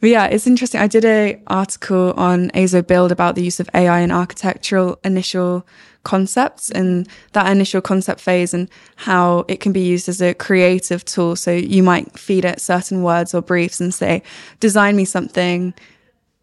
But 0.02 0.10
yeah, 0.10 0.26
it's 0.26 0.46
interesting. 0.46 0.82
I 0.82 0.88
did 0.88 1.06
a 1.06 1.42
article 1.48 2.14
on 2.18 2.52
Azo 2.52 2.82
Build 2.82 3.12
about 3.12 3.36
the 3.36 3.44
use 3.44 3.60
of 3.60 3.70
AI 3.74 4.02
in 4.02 4.12
architectural 4.12 5.00
initial 5.04 5.66
concepts 6.06 6.72
and 6.72 7.08
that 7.34 7.52
initial 7.52 7.82
concept 7.82 8.22
phase 8.22 8.54
and 8.54 8.70
how 8.96 9.44
it 9.50 9.60
can 9.60 9.74
be 9.74 9.82
used 9.82 10.08
as 10.08 10.22
a 10.22 10.34
creative 10.34 11.04
tool. 11.04 11.36
So 11.36 11.52
you 11.52 11.84
might 11.84 12.18
feed 12.18 12.46
it 12.46 12.62
certain 12.62 13.04
words 13.04 13.34
or 13.34 13.42
briefs 13.42 13.82
and 13.82 13.94
say, 13.94 14.24
design 14.62 14.96
me 14.96 15.04
something 15.04 15.74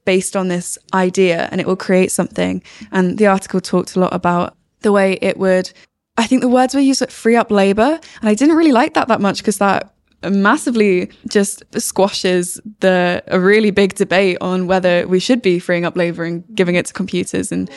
based 0.04 0.36
on 0.36 0.48
this 0.48 0.76
idea 0.92 1.48
and 1.50 1.60
it 1.60 1.66
will 1.66 1.76
create 1.76 2.12
something. 2.12 2.62
And 2.90 3.16
the 3.16 3.26
article 3.28 3.60
talked 3.60 3.96
a 3.96 4.00
lot 4.00 4.12
about 4.12 4.54
the 4.80 4.92
way 4.92 5.18
it 5.22 5.38
would 5.38 5.72
I 6.18 6.26
think 6.26 6.42
the 6.42 6.48
words 6.48 6.74
were 6.74 6.80
used 6.80 7.00
like 7.00 7.10
free 7.10 7.36
up 7.36 7.50
labor. 7.50 7.98
And 8.20 8.28
I 8.28 8.34
didn't 8.34 8.56
really 8.56 8.72
like 8.72 8.92
that 8.94 9.08
that 9.08 9.20
much 9.20 9.38
because 9.38 9.58
that 9.58 9.94
massively 10.30 11.10
just 11.28 11.64
squashes 11.80 12.60
the 12.80 13.22
a 13.26 13.40
really 13.40 13.70
big 13.70 13.94
debate 13.94 14.38
on 14.40 14.66
whether 14.66 15.06
we 15.08 15.18
should 15.18 15.42
be 15.42 15.58
freeing 15.58 15.84
up 15.84 15.96
labor 15.96 16.24
and 16.24 16.44
giving 16.54 16.74
it 16.74 16.86
to 16.86 16.92
computers 16.92 17.50
and 17.50 17.70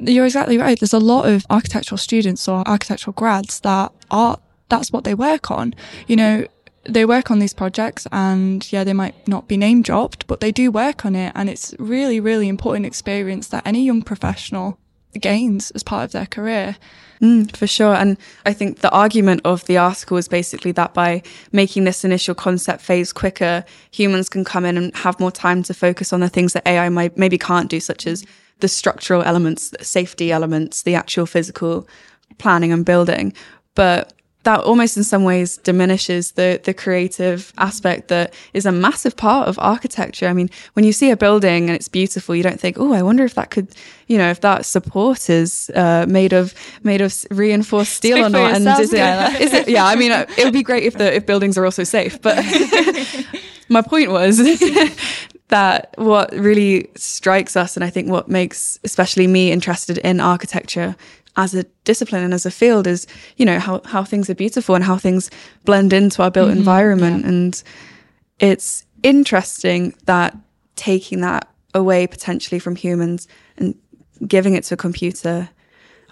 you're 0.00 0.26
exactly 0.26 0.58
right. 0.58 0.78
There's 0.78 0.92
a 0.92 0.98
lot 0.98 1.28
of 1.28 1.46
architectural 1.50 1.98
students 1.98 2.48
or 2.48 2.66
architectural 2.66 3.12
grads 3.12 3.60
that 3.60 3.92
are, 4.10 4.38
that's 4.68 4.92
what 4.92 5.04
they 5.04 5.14
work 5.14 5.50
on. 5.50 5.74
You 6.06 6.16
know, 6.16 6.46
they 6.84 7.04
work 7.04 7.30
on 7.30 7.38
these 7.38 7.54
projects 7.54 8.06
and 8.12 8.70
yeah, 8.72 8.84
they 8.84 8.92
might 8.92 9.26
not 9.26 9.48
be 9.48 9.56
name 9.56 9.82
dropped, 9.82 10.26
but 10.26 10.40
they 10.40 10.52
do 10.52 10.70
work 10.70 11.04
on 11.04 11.14
it. 11.16 11.32
And 11.34 11.48
it's 11.48 11.74
really, 11.78 12.20
really 12.20 12.48
important 12.48 12.86
experience 12.86 13.48
that 13.48 13.66
any 13.66 13.84
young 13.84 14.02
professional 14.02 14.78
gains 15.18 15.70
as 15.72 15.82
part 15.82 16.04
of 16.04 16.12
their 16.12 16.26
career. 16.26 16.76
Mm, 17.20 17.54
for 17.56 17.66
sure. 17.66 17.94
And 17.94 18.18
I 18.44 18.52
think 18.52 18.80
the 18.80 18.90
argument 18.90 19.40
of 19.44 19.64
the 19.64 19.78
article 19.78 20.18
is 20.18 20.28
basically 20.28 20.72
that 20.72 20.92
by 20.92 21.22
making 21.50 21.84
this 21.84 22.04
initial 22.04 22.34
concept 22.34 22.82
phase 22.82 23.12
quicker, 23.12 23.64
humans 23.90 24.28
can 24.28 24.44
come 24.44 24.64
in 24.66 24.76
and 24.76 24.94
have 24.96 25.18
more 25.18 25.30
time 25.30 25.62
to 25.64 25.74
focus 25.74 26.12
on 26.12 26.20
the 26.20 26.28
things 26.28 26.52
that 26.52 26.66
AI 26.66 26.88
might, 26.90 27.16
maybe 27.16 27.38
can't 27.38 27.70
do, 27.70 27.80
such 27.80 28.06
as 28.06 28.24
the 28.60 28.68
structural 28.68 29.22
elements, 29.22 29.70
the 29.70 29.84
safety 29.84 30.32
elements, 30.32 30.82
the 30.82 30.94
actual 30.94 31.26
physical 31.26 31.86
planning 32.38 32.72
and 32.72 32.84
building. 32.84 33.32
But 33.74 34.12
that 34.46 34.60
almost 34.60 34.96
in 34.96 35.02
some 35.02 35.24
ways 35.24 35.56
diminishes 35.58 36.32
the 36.32 36.60
the 36.62 36.72
creative 36.72 37.52
aspect 37.58 38.08
that 38.08 38.32
is 38.54 38.64
a 38.64 38.70
massive 38.70 39.16
part 39.16 39.48
of 39.48 39.58
architecture. 39.58 40.28
I 40.28 40.32
mean, 40.32 40.48
when 40.74 40.84
you 40.84 40.92
see 40.92 41.10
a 41.10 41.16
building 41.16 41.68
and 41.68 41.74
it's 41.74 41.88
beautiful, 41.88 42.34
you 42.34 42.44
don't 42.44 42.60
think, 42.60 42.78
"Oh, 42.78 42.92
I 42.92 43.02
wonder 43.02 43.24
if 43.24 43.34
that 43.34 43.50
could, 43.50 43.68
you 44.06 44.16
know, 44.16 44.30
if 44.30 44.40
that 44.42 44.64
support 44.64 45.28
is 45.28 45.68
uh, 45.74 46.06
made 46.08 46.32
of 46.32 46.54
made 46.84 47.00
of 47.00 47.12
reinforced 47.30 47.92
steel 47.92 48.16
Speak 48.18 48.26
or 48.26 48.30
not." 48.30 48.54
yourself, 48.54 48.78
and 48.78 48.84
is 48.84 48.92
it, 48.92 49.00
Skylar. 49.00 49.40
is 49.40 49.52
it? 49.52 49.68
Yeah, 49.68 49.84
I 49.84 49.96
mean, 49.96 50.12
uh, 50.12 50.26
it 50.38 50.44
would 50.44 50.52
be 50.52 50.62
great 50.62 50.84
if 50.84 50.94
the 50.94 51.12
if 51.12 51.26
buildings 51.26 51.58
are 51.58 51.64
also 51.64 51.82
safe. 51.84 52.22
But 52.22 52.36
my 53.68 53.82
point 53.82 54.10
was 54.10 54.38
that 55.48 55.94
what 55.96 56.32
really 56.32 56.90
strikes 56.96 57.56
us, 57.56 57.76
and 57.76 57.84
I 57.84 57.90
think 57.90 58.10
what 58.10 58.28
makes 58.28 58.78
especially 58.84 59.26
me 59.26 59.52
interested 59.52 59.98
in 59.98 60.20
architecture 60.20 60.96
as 61.36 61.54
a 61.54 61.64
discipline 61.84 62.24
and 62.24 62.32
as 62.34 62.46
a 62.46 62.50
field 62.50 62.86
is, 62.86 63.06
you 63.36 63.44
know, 63.44 63.58
how, 63.58 63.80
how 63.84 64.02
things 64.02 64.30
are 64.30 64.34
beautiful 64.34 64.74
and 64.74 64.82
how 64.82 64.96
things 64.96 65.30
blend 65.64 65.92
into 65.92 66.22
our 66.22 66.30
built 66.30 66.48
mm-hmm. 66.48 66.58
environment. 66.58 67.24
And 67.26 67.62
it's 68.38 68.86
interesting 69.02 69.94
that 70.06 70.36
taking 70.76 71.20
that 71.20 71.48
away 71.74 72.06
potentially 72.06 72.58
from 72.58 72.74
humans 72.74 73.28
and 73.58 73.74
giving 74.26 74.54
it 74.54 74.64
to 74.64 74.74
a 74.74 74.76
computer 74.78 75.50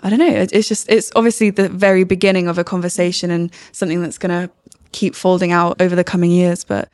I 0.05 0.11
don't 0.11 0.19
know. 0.19 0.47
It's 0.53 0.69
just, 0.69 0.87
it's 0.91 1.11
obviously 1.17 1.49
the 1.49 1.71
very 1.71 2.05
beginning 2.05 2.47
of 2.47 2.59
a 2.59 2.65
conversation 2.65 3.31
and 3.31 3.51
something 3.73 4.03
that's 4.03 4.19
going 4.19 4.49
to 4.49 4.53
keep 4.93 5.15
folding 5.15 5.51
out 5.51 5.81
over 5.81 5.97
the 5.97 6.05
coming 6.05 6.31
years. 6.31 6.63
But, 6.63 6.91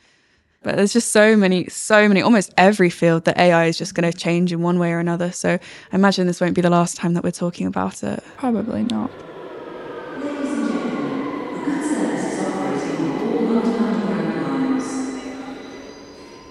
but 0.63 0.77
there's 0.77 0.93
just 0.93 1.11
so 1.11 1.37
many, 1.37 1.69
so 1.69 2.07
many, 2.07 2.21
almost 2.21 2.53
every 2.59 2.91
field 2.91 3.25
that 3.25 3.39
AI 3.39 3.65
is 3.67 3.79
just 3.79 3.95
going 3.95 4.11
to 4.11 4.17
change 4.17 4.53
in 4.53 4.61
one 4.61 4.79
way 4.79 4.93
or 4.93 4.99
another. 4.99 5.33
So 5.33 5.59
I 5.93 5.97
imagine 5.97 6.27
this 6.27 6.41
won't 6.41 6.55
be 6.55 6.61
the 6.61 6.71
last 6.71 6.97
time 6.97 7.15
that 7.15 7.25
we're 7.25 7.31
talking 7.31 7.67
about 7.67 8.03
it. 8.03 8.23
Probably 8.37 8.83
not. 8.85 9.11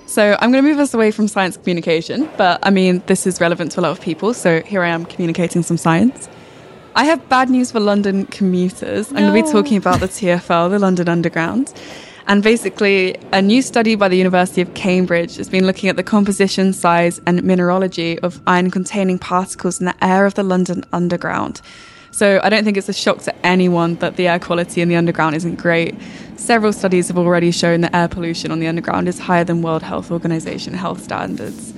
So 0.07 0.35
I'm 0.39 0.51
going 0.51 0.63
to 0.63 0.69
move 0.69 0.79
us 0.79 0.95
away 0.95 1.11
from 1.11 1.27
science 1.27 1.55
communication, 1.55 2.27
but 2.35 2.59
I 2.63 2.71
mean, 2.71 3.03
this 3.05 3.27
is 3.27 3.39
relevant 3.39 3.73
to 3.73 3.79
a 3.79 3.81
lot 3.81 3.91
of 3.91 4.01
people. 4.01 4.33
So 4.33 4.61
here 4.63 4.81
I 4.81 4.89
am 4.89 5.05
communicating 5.05 5.61
some 5.61 5.77
science. 5.77 6.27
I 6.95 7.05
have 7.05 7.29
bad 7.29 7.51
news 7.51 7.71
for 7.71 7.79
London 7.79 8.25
commuters. 8.25 9.09
I'm 9.09 9.17
going 9.17 9.43
to 9.43 9.47
be 9.47 9.51
talking 9.51 9.77
about 9.77 9.99
the 9.99 10.07
TFL, 10.07 10.71
the 10.71 10.79
London 10.79 11.07
Underground. 11.07 11.71
And 12.29 12.43
basically, 12.43 13.17
a 13.33 13.41
new 13.41 13.63
study 13.63 13.95
by 13.95 14.07
the 14.07 14.15
University 14.15 14.61
of 14.61 14.71
Cambridge 14.75 15.37
has 15.37 15.49
been 15.49 15.65
looking 15.65 15.89
at 15.89 15.95
the 15.95 16.03
composition, 16.03 16.73
size, 16.73 17.19
and 17.25 17.41
mineralogy 17.41 18.19
of 18.19 18.39
iron 18.45 18.69
containing 18.69 19.17
particles 19.17 19.79
in 19.79 19.87
the 19.87 19.95
air 20.05 20.27
of 20.27 20.35
the 20.35 20.43
London 20.43 20.85
Underground. 20.93 21.59
So 22.11 22.39
I 22.43 22.49
don't 22.49 22.63
think 22.63 22.77
it's 22.77 22.87
a 22.87 22.93
shock 22.93 23.23
to 23.23 23.33
anyone 23.43 23.95
that 23.95 24.15
the 24.15 24.27
air 24.27 24.37
quality 24.37 24.81
in 24.81 24.89
the 24.89 24.95
underground 24.95 25.37
isn't 25.37 25.55
great. 25.55 25.95
Several 26.35 26.71
studies 26.71 27.07
have 27.07 27.17
already 27.17 27.49
shown 27.49 27.81
that 27.81 27.95
air 27.95 28.07
pollution 28.07 28.51
on 28.51 28.59
the 28.59 28.67
underground 28.67 29.07
is 29.07 29.17
higher 29.17 29.43
than 29.43 29.63
World 29.63 29.81
Health 29.81 30.11
Organization 30.11 30.75
health 30.75 31.01
standards, 31.01 31.73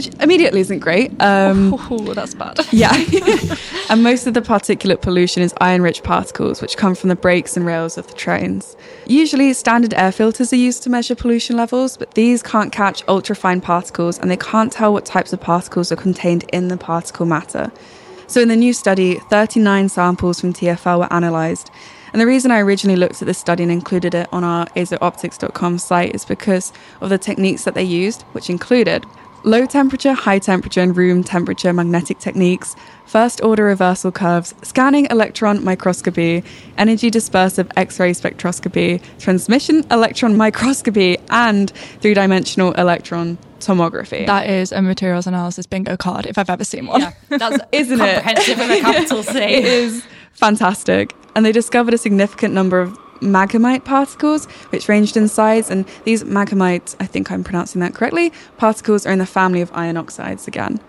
which 0.00 0.22
immediately 0.22 0.60
isn't 0.60 0.78
great. 0.78 1.10
Um, 1.20 1.74
Oh, 1.90 2.14
that's 2.14 2.32
bad. 2.32 2.58
yeah. 2.72 2.92
and 3.90 4.02
most 4.02 4.26
of 4.26 4.32
the 4.32 4.40
particulate 4.40 5.02
pollution 5.02 5.42
is 5.42 5.52
iron 5.60 5.82
rich 5.82 6.02
particles, 6.02 6.62
which 6.62 6.78
come 6.78 6.94
from 6.94 7.10
the 7.10 7.16
brakes 7.16 7.54
and 7.54 7.66
rails 7.66 7.98
of 7.98 8.06
the 8.06 8.14
trains. 8.14 8.76
Usually, 9.06 9.52
standard 9.52 9.92
air 9.92 10.10
filters 10.10 10.54
are 10.54 10.56
used 10.56 10.82
to 10.84 10.90
measure 10.90 11.14
pollution 11.14 11.54
levels, 11.56 11.98
but 11.98 12.14
these 12.14 12.42
can't 12.42 12.72
catch 12.72 13.04
ultrafine 13.06 13.62
particles 13.62 14.18
and 14.18 14.30
they 14.30 14.38
can't 14.38 14.72
tell 14.72 14.90
what 14.90 15.04
types 15.04 15.34
of 15.34 15.40
particles 15.40 15.92
are 15.92 15.96
contained 15.96 16.44
in 16.50 16.68
the 16.68 16.78
particle 16.78 17.26
matter. 17.26 17.70
So, 18.26 18.40
in 18.40 18.48
the 18.48 18.56
new 18.56 18.72
study, 18.72 19.16
39 19.28 19.90
samples 19.90 20.40
from 20.40 20.54
TFL 20.54 21.00
were 21.00 21.08
analysed. 21.10 21.70
And 22.12 22.22
the 22.22 22.26
reason 22.26 22.50
I 22.50 22.60
originally 22.60 22.96
looked 22.96 23.20
at 23.20 23.26
this 23.26 23.38
study 23.38 23.64
and 23.64 23.70
included 23.70 24.14
it 24.14 24.28
on 24.32 24.44
our 24.44 24.66
azooptics.com 24.68 25.78
site 25.78 26.14
is 26.14 26.24
because 26.24 26.72
of 27.02 27.10
the 27.10 27.18
techniques 27.18 27.64
that 27.64 27.74
they 27.74 27.84
used, 27.84 28.22
which 28.32 28.48
included 28.48 29.04
low 29.44 29.66
temperature, 29.66 30.12
high 30.12 30.38
temperature, 30.38 30.80
and 30.80 30.96
room 30.96 31.22
temperature 31.24 31.72
magnetic 31.72 32.18
techniques, 32.18 32.76
first 33.06 33.42
order 33.42 33.64
reversal 33.64 34.12
curves, 34.12 34.54
scanning 34.62 35.06
electron 35.10 35.64
microscopy, 35.64 36.42
energy 36.78 37.10
dispersive 37.10 37.70
X 37.76 37.98
ray 37.98 38.10
spectroscopy, 38.12 39.02
transmission 39.18 39.84
electron 39.90 40.36
microscopy, 40.36 41.16
and 41.30 41.70
three 42.00 42.14
dimensional 42.14 42.72
electron 42.72 43.38
tomography. 43.60 44.26
That 44.26 44.48
is 44.48 44.72
a 44.72 44.80
materials 44.80 45.26
analysis 45.26 45.66
bingo 45.66 45.96
card 45.96 46.26
if 46.26 46.38
I've 46.38 46.48
ever 46.50 46.64
seen 46.64 46.86
one. 46.86 47.00
Yeah, 47.02 47.12
that's 47.28 47.58
Isn't 47.72 48.00
it? 48.00 48.14
comprehensive 48.22 48.58
with 48.58 48.70
a 48.70 48.80
capital 48.80 49.22
C. 49.22 49.38
it 49.38 49.64
is 49.64 50.04
fantastic. 50.32 51.14
And 51.36 51.44
they 51.44 51.52
discovered 51.52 51.94
a 51.94 51.98
significant 51.98 52.54
number 52.54 52.80
of 52.80 52.98
maghemite 53.20 53.84
particles, 53.84 54.46
which 54.70 54.88
ranged 54.88 55.16
in 55.16 55.28
size. 55.28 55.70
And 55.70 55.86
these 56.04 56.24
maghemite, 56.24 56.96
I 57.00 57.06
think 57.06 57.30
I'm 57.30 57.44
pronouncing 57.44 57.80
that 57.80 57.94
correctly, 57.94 58.32
particles 58.56 59.06
are 59.06 59.12
in 59.12 59.18
the 59.18 59.26
family 59.26 59.60
of 59.60 59.70
iron 59.74 59.96
oxides 59.96 60.48
again. 60.48 60.80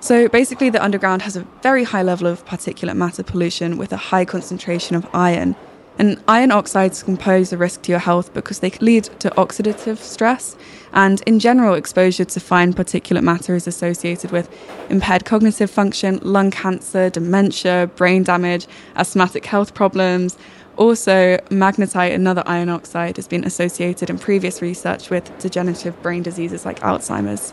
So 0.00 0.28
basically, 0.28 0.70
the 0.70 0.82
underground 0.82 1.22
has 1.22 1.36
a 1.36 1.46
very 1.62 1.84
high 1.84 2.02
level 2.02 2.26
of 2.26 2.44
particulate 2.46 2.96
matter 2.96 3.22
pollution 3.22 3.76
with 3.76 3.92
a 3.92 3.98
high 3.98 4.24
concentration 4.24 4.96
of 4.96 5.06
iron. 5.12 5.54
And 5.98 6.18
iron 6.26 6.50
oxides 6.50 7.02
can 7.02 7.18
pose 7.18 7.52
a 7.52 7.58
risk 7.58 7.82
to 7.82 7.92
your 7.92 7.98
health 7.98 8.32
because 8.32 8.60
they 8.60 8.70
lead 8.80 9.04
to 9.18 9.28
oxidative 9.30 9.98
stress. 9.98 10.56
And 10.94 11.22
in 11.26 11.38
general, 11.38 11.74
exposure 11.74 12.24
to 12.24 12.40
fine 12.40 12.72
particulate 12.72 13.22
matter 13.22 13.54
is 13.54 13.66
associated 13.66 14.30
with 14.30 14.48
impaired 14.88 15.26
cognitive 15.26 15.70
function, 15.70 16.18
lung 16.22 16.50
cancer, 16.50 17.10
dementia, 17.10 17.90
brain 17.96 18.22
damage, 18.22 18.66
asthmatic 18.96 19.44
health 19.44 19.74
problems. 19.74 20.38
Also, 20.80 21.36
magnetite, 21.50 22.14
another 22.14 22.42
iron 22.46 22.70
oxide, 22.70 23.16
has 23.16 23.28
been 23.28 23.44
associated 23.44 24.08
in 24.08 24.18
previous 24.18 24.62
research 24.62 25.10
with 25.10 25.30
degenerative 25.38 26.00
brain 26.00 26.22
diseases 26.22 26.64
like 26.64 26.80
Alzheimer's. 26.80 27.52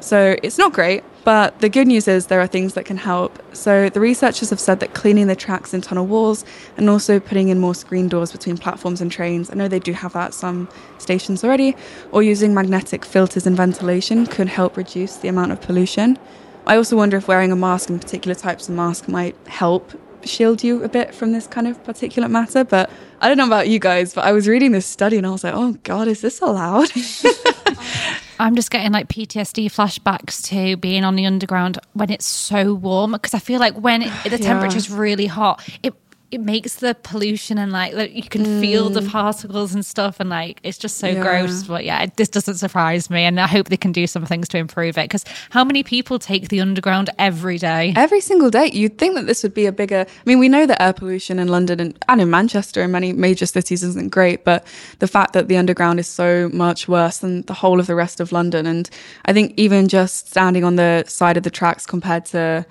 So 0.00 0.36
it's 0.42 0.58
not 0.58 0.74
great, 0.74 1.02
but 1.24 1.58
the 1.60 1.70
good 1.70 1.86
news 1.86 2.06
is 2.06 2.26
there 2.26 2.42
are 2.42 2.46
things 2.46 2.74
that 2.74 2.84
can 2.84 2.98
help. 2.98 3.42
So 3.56 3.88
the 3.88 4.00
researchers 4.00 4.50
have 4.50 4.60
said 4.60 4.80
that 4.80 4.92
cleaning 4.92 5.28
the 5.28 5.34
tracks 5.34 5.72
and 5.72 5.82
tunnel 5.82 6.06
walls 6.06 6.44
and 6.76 6.90
also 6.90 7.18
putting 7.18 7.48
in 7.48 7.58
more 7.58 7.74
screen 7.74 8.06
doors 8.06 8.32
between 8.32 8.58
platforms 8.58 9.00
and 9.00 9.10
trains, 9.10 9.50
I 9.50 9.54
know 9.54 9.66
they 9.66 9.80
do 9.80 9.94
have 9.94 10.12
that 10.12 10.26
at 10.26 10.34
some 10.34 10.68
stations 10.98 11.42
already, 11.42 11.74
or 12.12 12.22
using 12.22 12.52
magnetic 12.52 13.02
filters 13.02 13.46
and 13.46 13.56
ventilation 13.56 14.26
could 14.26 14.48
help 14.48 14.76
reduce 14.76 15.16
the 15.16 15.28
amount 15.28 15.52
of 15.52 15.60
pollution. 15.62 16.18
I 16.66 16.76
also 16.76 16.98
wonder 16.98 17.16
if 17.16 17.28
wearing 17.28 17.50
a 17.50 17.56
mask 17.56 17.88
and 17.88 17.98
particular 17.98 18.34
types 18.34 18.68
of 18.68 18.74
mask 18.74 19.08
might 19.08 19.34
help 19.46 19.98
shield 20.24 20.62
you 20.62 20.82
a 20.84 20.88
bit 20.88 21.14
from 21.14 21.32
this 21.32 21.46
kind 21.46 21.66
of 21.66 21.82
particulate 21.84 22.30
matter. 22.30 22.64
But 22.64 22.90
I 23.20 23.28
don't 23.28 23.36
know 23.36 23.46
about 23.46 23.68
you 23.68 23.78
guys, 23.78 24.14
but 24.14 24.24
I 24.24 24.32
was 24.32 24.48
reading 24.48 24.72
this 24.72 24.86
study 24.86 25.16
and 25.16 25.26
I 25.26 25.30
was 25.30 25.44
like, 25.44 25.54
oh 25.54 25.72
God, 25.82 26.08
is 26.08 26.20
this 26.20 26.40
allowed? 26.40 26.90
I'm 28.40 28.54
just 28.54 28.70
getting 28.70 28.92
like 28.92 29.08
PTSD 29.08 29.66
flashbacks 29.66 30.44
to 30.48 30.76
being 30.76 31.04
on 31.04 31.16
the 31.16 31.26
underground 31.26 31.78
when 31.94 32.10
it's 32.10 32.26
so 32.26 32.72
warm 32.74 33.12
because 33.12 33.34
I 33.34 33.40
feel 33.40 33.58
like 33.58 33.74
when 33.74 34.02
it, 34.02 34.12
the 34.30 34.38
temperature's 34.38 34.90
really 34.90 35.26
hot, 35.26 35.66
it 35.82 35.94
it 36.30 36.42
makes 36.42 36.74
the 36.76 36.94
pollution 36.94 37.56
and 37.56 37.72
like, 37.72 37.94
like 37.94 38.14
you 38.14 38.22
can 38.22 38.60
feel 38.60 38.90
the 38.90 39.00
mm. 39.00 39.10
particles 39.10 39.74
and 39.74 39.84
stuff 39.84 40.20
and 40.20 40.28
like 40.28 40.60
it's 40.62 40.76
just 40.76 40.98
so 40.98 41.06
Yeah. 41.08 41.22
gross. 41.22 41.62
But 41.64 41.84
yeah, 41.84 42.02
it, 42.02 42.16
this 42.16 42.28
doesn't 42.28 42.56
surprise 42.56 43.08
me, 43.08 43.22
and 43.22 43.40
I 43.40 43.46
hope 43.46 43.70
they 43.70 43.78
can 43.78 43.92
do 43.92 44.06
some 44.06 44.26
things 44.26 44.46
to 44.48 44.58
improve 44.58 44.98
it 44.98 45.04
because 45.04 45.24
how 45.50 45.64
many 45.64 45.82
people 45.82 46.18
take 46.18 46.48
the 46.48 46.60
underground 46.60 47.08
every 47.18 47.56
day? 47.56 47.94
Every 47.96 48.20
single 48.20 48.50
day. 48.50 48.70
You'd 48.72 48.98
think 48.98 49.14
that 49.14 49.26
this 49.26 49.42
would 49.42 49.54
be 49.54 49.64
a 49.64 49.72
bigger. 49.72 50.04
I 50.08 50.22
mean, 50.26 50.38
we 50.38 50.50
know 50.50 50.66
that 50.66 50.82
air 50.82 50.92
pollution 50.92 51.38
in 51.38 51.48
London 51.48 51.80
and, 51.80 52.04
and 52.08 52.20
in 52.20 52.28
Manchester 52.28 52.82
and 52.82 52.92
many 52.92 53.14
major 53.14 53.46
cities 53.46 53.82
isn't 53.82 54.10
great, 54.10 54.44
but 54.44 54.66
the 54.98 55.08
fact 55.08 55.32
that 55.32 55.48
the 55.48 55.56
underground 55.56 55.98
is 55.98 56.06
so 56.06 56.50
much 56.52 56.88
worse 56.88 57.18
than 57.18 57.42
the 57.42 57.54
whole 57.54 57.80
of 57.80 57.86
the 57.86 57.94
rest 57.94 58.20
of 58.20 58.32
London. 58.32 58.66
And 58.66 58.90
I 59.24 59.32
think 59.32 59.54
even 59.56 59.88
just 59.88 60.28
standing 60.28 60.62
on 60.62 60.76
the 60.76 61.04
side 61.06 61.38
of 61.38 61.42
the 61.42 61.50
tracks 61.50 61.86
compared 61.86 62.26
to 62.26 62.66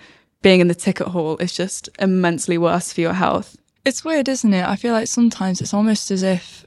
being 0.47 0.61
in 0.61 0.69
the 0.69 0.75
ticket 0.75 1.07
hall 1.07 1.35
is 1.39 1.51
just 1.51 1.89
immensely 1.99 2.57
worse 2.57 2.93
for 2.93 3.01
your 3.01 3.11
health. 3.11 3.57
It's 3.83 4.05
weird, 4.05 4.29
isn't 4.29 4.53
it? 4.53 4.65
I 4.65 4.77
feel 4.77 4.93
like 4.93 5.07
sometimes 5.07 5.59
it's 5.59 5.73
almost 5.73 6.09
as 6.09 6.23
if 6.23 6.65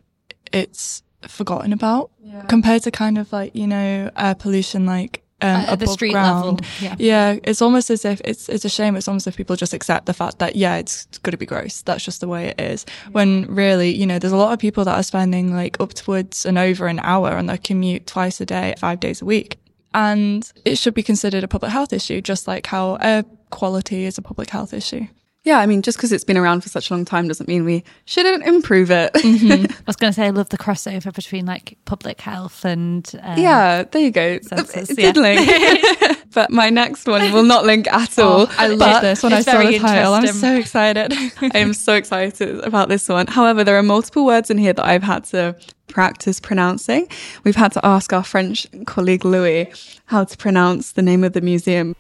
it's 0.53 1.03
forgotten 1.27 1.73
about 1.73 2.11
compared 2.49 2.83
to 2.83 2.91
kind 2.91 3.17
of 3.17 3.33
like, 3.33 3.55
you 3.55 3.67
know, 3.67 4.11
air 4.17 4.35
pollution 4.35 4.85
like 4.85 5.23
um, 5.41 5.49
At 5.49 5.79
the 5.79 5.85
above 5.85 5.95
street 5.95 6.13
ground. 6.13 6.61
level, 6.83 6.97
yeah. 6.99 7.37
it's 7.43 7.63
almost 7.63 7.89
as 7.89 8.05
if 8.05 8.21
it's 8.23 8.51
it's 8.51 8.67
a 8.67 8.69
shame. 8.69 8.97
It's 8.97 9.09
almost 9.09 9.27
as 9.27 9.33
if 9.33 9.39
people 9.39 9.57
just 9.57 9.73
accept 9.73 10.05
the 10.05 10.13
fact 10.13 10.41
that 10.41 10.57
yeah, 10.57 10.77
it's 10.77 11.07
going 11.23 11.33
to 11.33 11.39
be 11.39 11.47
gross. 11.47 11.81
That's 11.81 12.05
just 12.05 12.21
the 12.21 12.29
way 12.29 12.49
it 12.49 12.61
is. 12.61 12.85
When 13.13 13.47
really, 13.47 13.91
you 13.95 14.07
know, 14.07 14.19
there's 14.19 14.35
a 14.35 14.43
lot 14.45 14.53
of 14.53 14.59
people 14.59 14.85
that 14.85 14.95
are 14.95 15.03
spending 15.03 15.55
like 15.55 15.81
upwards 15.81 16.45
and 16.45 16.59
over 16.59 16.87
an 16.87 17.01
hour 17.01 17.31
on 17.31 17.47
their 17.47 17.57
commute 17.57 18.07
twice 18.07 18.43
a 18.43 18.47
day, 18.47 18.75
five 18.77 19.01
days 19.01 19.23
a 19.23 19.25
week, 19.25 19.57
and 19.95 20.53
it 20.67 20.77
should 20.77 20.93
be 20.93 21.03
considered 21.03 21.45
a 21.45 21.49
public 21.49 21.73
health 21.73 21.95
issue, 21.95 22.21
just 22.21 22.47
like 22.47 22.67
how 22.67 22.97
air 22.97 23.25
quality 23.51 24.05
is 24.05 24.19
a 24.19 24.23
public 24.23 24.51
health 24.51 24.73
issue. 24.73 25.07
Yeah, 25.43 25.59
I 25.59 25.65
mean, 25.65 25.81
just 25.81 25.97
because 25.97 26.13
it's 26.13 26.25
been 26.25 26.37
around 26.37 26.61
for 26.61 26.69
such 26.69 26.91
a 26.91 26.95
long 26.95 27.07
time 27.07 27.27
doesn't 27.27 27.49
mean 27.49 27.65
we 27.65 27.83
shouldn't 28.05 28.45
improve 28.45 28.91
it. 28.91 29.11
I 29.15 29.69
was 29.87 29.97
going 29.97 30.13
to 30.13 30.13
say 30.13 30.27
I 30.27 30.31
love 30.31 30.51
the 30.51 30.59
crossover 30.59 31.15
between 31.15 31.47
like 31.47 31.79
public 31.87 32.21
health 32.21 32.63
and 32.67 33.11
um, 33.23 33.39
yeah, 33.39 33.85
there 33.85 34.03
you 34.03 34.11
go. 34.11 34.39
Census, 34.43 34.91
it 34.91 34.99
yeah. 34.99 35.13
did 35.13 35.17
link. 35.17 36.23
but 36.35 36.51
my 36.51 36.69
next 36.69 37.07
one 37.07 37.33
will 37.33 37.43
not 37.43 37.65
link 37.65 37.91
at 37.91 38.19
all. 38.19 38.49
I 38.59 38.67
love 38.67 39.01
this 39.01 39.23
when 39.23 39.33
I 39.33 39.39
it's 39.39 39.47
saw 39.47 39.53
very 39.53 39.79
the 39.79 39.79
title. 39.79 40.13
I'm 40.13 40.27
so 40.27 40.57
excited. 40.57 41.15
I 41.15 41.59
am 41.59 41.73
so 41.73 41.95
excited 41.95 42.61
about 42.61 42.91
this 42.91 43.09
one. 43.09 43.27
However, 43.27 43.65
there 43.65 43.79
are 43.79 43.83
multiple 43.83 44.27
words 44.27 44.51
in 44.51 44.59
here 44.59 44.75
that 44.75 44.85
I've 44.85 45.03
had 45.03 45.25
to 45.27 45.57
practice 45.89 46.39
pronouncing. 46.39 47.09
We've 47.45 47.57
had 47.57 47.73
to 47.73 47.85
ask 47.85 48.13
our 48.13 48.23
French 48.23 48.67
colleague 48.85 49.25
Louis 49.25 49.73
how 50.05 50.25
to 50.25 50.37
pronounce 50.37 50.93
the 50.93 51.03
name 51.03 51.25
of 51.25 51.33
the 51.33 51.41
museum. 51.41 51.97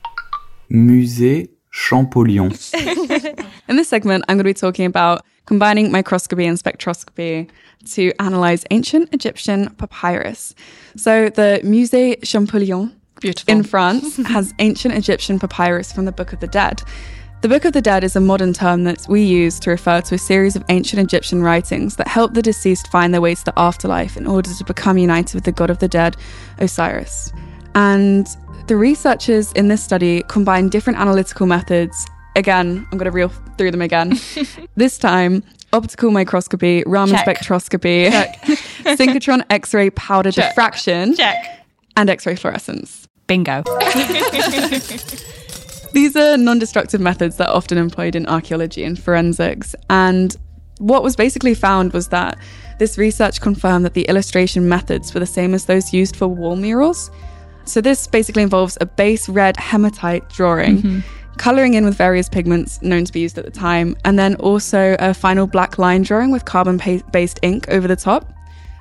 Musée 0.70 1.50
Champollion. 1.70 2.50
In 3.68 3.76
this 3.76 3.88
segment, 3.88 4.24
I'm 4.28 4.37
going 4.37 4.38
to 4.38 4.44
be 4.44 4.54
talking 4.54 4.87
about 4.87 5.24
combining 5.46 5.90
microscopy 5.90 6.46
and 6.46 6.59
spectroscopy 6.59 7.48
to 7.90 8.12
analyze 8.20 8.64
ancient 8.70 9.12
Egyptian 9.12 9.70
papyrus. 9.74 10.54
So, 10.96 11.28
the 11.28 11.61
Musée 11.64 12.22
Champollion 12.22 12.94
Beautiful. 13.20 13.52
in 13.52 13.62
France 13.62 14.16
has 14.26 14.54
ancient 14.59 14.94
Egyptian 14.94 15.38
papyrus 15.38 15.92
from 15.92 16.04
the 16.04 16.12
Book 16.12 16.33
of 16.33 16.40
the 16.40 16.46
Dead. 16.46 16.83
The 17.42 17.48
Book 17.48 17.64
of 17.64 17.72
the 17.72 17.80
Dead 17.80 18.04
is 18.04 18.16
a 18.16 18.20
modern 18.20 18.52
term 18.52 18.85
that 18.85 19.06
we 19.09 19.22
use 19.22 19.59
to 19.61 19.70
refer 19.70 20.02
to 20.02 20.14
a 20.14 20.18
series 20.18 20.56
of 20.56 20.64
ancient 20.68 21.00
Egyptian 21.00 21.42
writings 21.42 21.96
that 21.96 22.06
help 22.06 22.35
the 22.35 22.42
deceased 22.42 22.88
find 22.88 23.14
their 23.14 23.22
way 23.22 23.35
to 23.35 23.44
the 23.44 23.59
afterlife 23.59 24.16
in 24.16 24.26
order 24.26 24.52
to 24.52 24.64
become 24.64 24.98
united 24.98 25.35
with 25.35 25.44
the 25.44 25.52
god 25.52 25.70
of 25.70 25.78
the 25.78 25.88
dead, 25.88 26.16
Osiris. 26.59 27.33
And 27.74 28.26
the 28.66 28.76
researchers 28.76 29.52
in 29.52 29.68
this 29.68 29.82
study 29.82 30.22
combined 30.28 30.70
different 30.70 30.98
analytical 30.98 31.46
methods. 31.46 32.06
Again, 32.36 32.86
I'm 32.90 32.98
going 32.98 33.10
to 33.10 33.10
reel 33.10 33.28
through 33.58 33.70
them 33.72 33.82
again. 33.82 34.18
this 34.76 34.98
time, 34.98 35.42
optical 35.72 36.10
microscopy, 36.10 36.82
Raman 36.86 37.16
Check. 37.16 37.26
spectroscopy, 37.38 38.10
synchrotron 38.96 39.42
X 39.50 39.74
ray 39.74 39.90
powder 39.90 40.30
diffraction, 40.30 41.14
check 41.16 41.66
and 41.96 42.08
X 42.08 42.26
ray 42.26 42.36
fluorescence. 42.36 43.08
bingo. 43.26 43.62
These 45.92 46.14
are 46.14 46.36
non 46.36 46.60
destructive 46.60 47.00
methods 47.00 47.36
that 47.38 47.48
are 47.48 47.56
often 47.56 47.76
employed 47.76 48.14
in 48.14 48.26
archaeology 48.26 48.84
and 48.84 48.96
forensics. 49.00 49.74
And 49.88 50.36
what 50.78 51.02
was 51.02 51.16
basically 51.16 51.54
found 51.54 51.92
was 51.92 52.08
that 52.08 52.38
this 52.78 52.96
research 52.96 53.40
confirmed 53.40 53.84
that 53.84 53.94
the 53.94 54.02
illustration 54.02 54.68
methods 54.68 55.12
were 55.12 55.20
the 55.20 55.26
same 55.26 55.52
as 55.52 55.66
those 55.66 55.92
used 55.92 56.16
for 56.16 56.28
wall 56.28 56.56
murals. 56.56 57.10
So, 57.70 57.80
this 57.80 58.09
basically 58.09 58.42
involves 58.42 58.76
a 58.80 58.87
base 58.87 59.28
red 59.28 59.56
hematite 59.56 60.28
drawing, 60.28 60.78
mm-hmm. 60.78 61.37
colouring 61.38 61.74
in 61.74 61.85
with 61.85 61.94
various 61.94 62.28
pigments 62.28 62.83
known 62.83 63.04
to 63.04 63.12
be 63.12 63.20
used 63.20 63.38
at 63.38 63.44
the 63.44 63.50
time, 63.50 63.96
and 64.04 64.18
then 64.18 64.35
also 64.37 64.96
a 64.98 65.14
final 65.14 65.46
black 65.46 65.78
line 65.78 66.02
drawing 66.02 66.33
with 66.33 66.44
carbon 66.44 66.80
based 67.12 67.38
ink 67.42 67.68
over 67.68 67.87
the 67.87 67.94
top. 67.94 68.33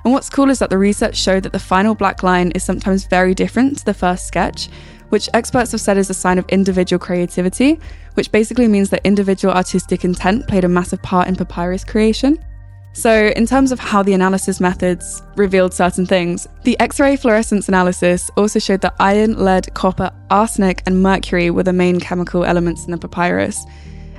And 0.04 0.12
what's 0.12 0.28
cool 0.28 0.50
is 0.50 0.58
that 0.58 0.70
the 0.70 0.78
research 0.78 1.16
showed 1.16 1.44
that 1.44 1.52
the 1.52 1.60
final 1.60 1.94
black 1.94 2.24
line 2.24 2.50
is 2.52 2.64
sometimes 2.64 3.04
very 3.04 3.32
different 3.32 3.78
to 3.78 3.84
the 3.84 3.94
first 3.94 4.26
sketch, 4.26 4.68
which 5.10 5.28
experts 5.34 5.70
have 5.70 5.80
said 5.80 5.96
is 5.96 6.10
a 6.10 6.14
sign 6.14 6.38
of 6.38 6.44
individual 6.48 6.98
creativity, 6.98 7.78
which 8.14 8.32
basically 8.32 8.66
means 8.66 8.90
that 8.90 9.02
individual 9.04 9.54
artistic 9.54 10.04
intent 10.04 10.48
played 10.48 10.64
a 10.64 10.68
massive 10.68 11.00
part 11.02 11.28
in 11.28 11.36
papyrus 11.36 11.84
creation. 11.84 12.44
So, 12.92 13.28
in 13.36 13.46
terms 13.46 13.70
of 13.70 13.78
how 13.78 14.02
the 14.02 14.14
analysis 14.14 14.60
methods 14.60 15.22
revealed 15.36 15.72
certain 15.72 16.06
things, 16.06 16.48
the 16.64 16.78
X 16.80 16.98
ray 16.98 17.16
fluorescence 17.16 17.68
analysis 17.68 18.30
also 18.36 18.58
showed 18.58 18.80
that 18.80 18.96
iron, 18.98 19.38
lead, 19.38 19.72
copper, 19.74 20.10
arsenic, 20.28 20.82
and 20.86 21.00
mercury 21.00 21.50
were 21.50 21.62
the 21.62 21.72
main 21.72 22.00
chemical 22.00 22.44
elements 22.44 22.84
in 22.84 22.90
the 22.90 22.98
papyrus. 22.98 23.64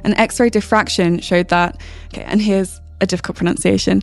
And 0.04 0.18
X 0.18 0.40
ray 0.40 0.50
diffraction 0.50 1.20
showed 1.20 1.50
that, 1.50 1.82
okay, 2.08 2.24
and 2.24 2.42
here's 2.42 2.80
a 3.02 3.06
difficult 3.06 3.38
pronunciation 3.38 4.02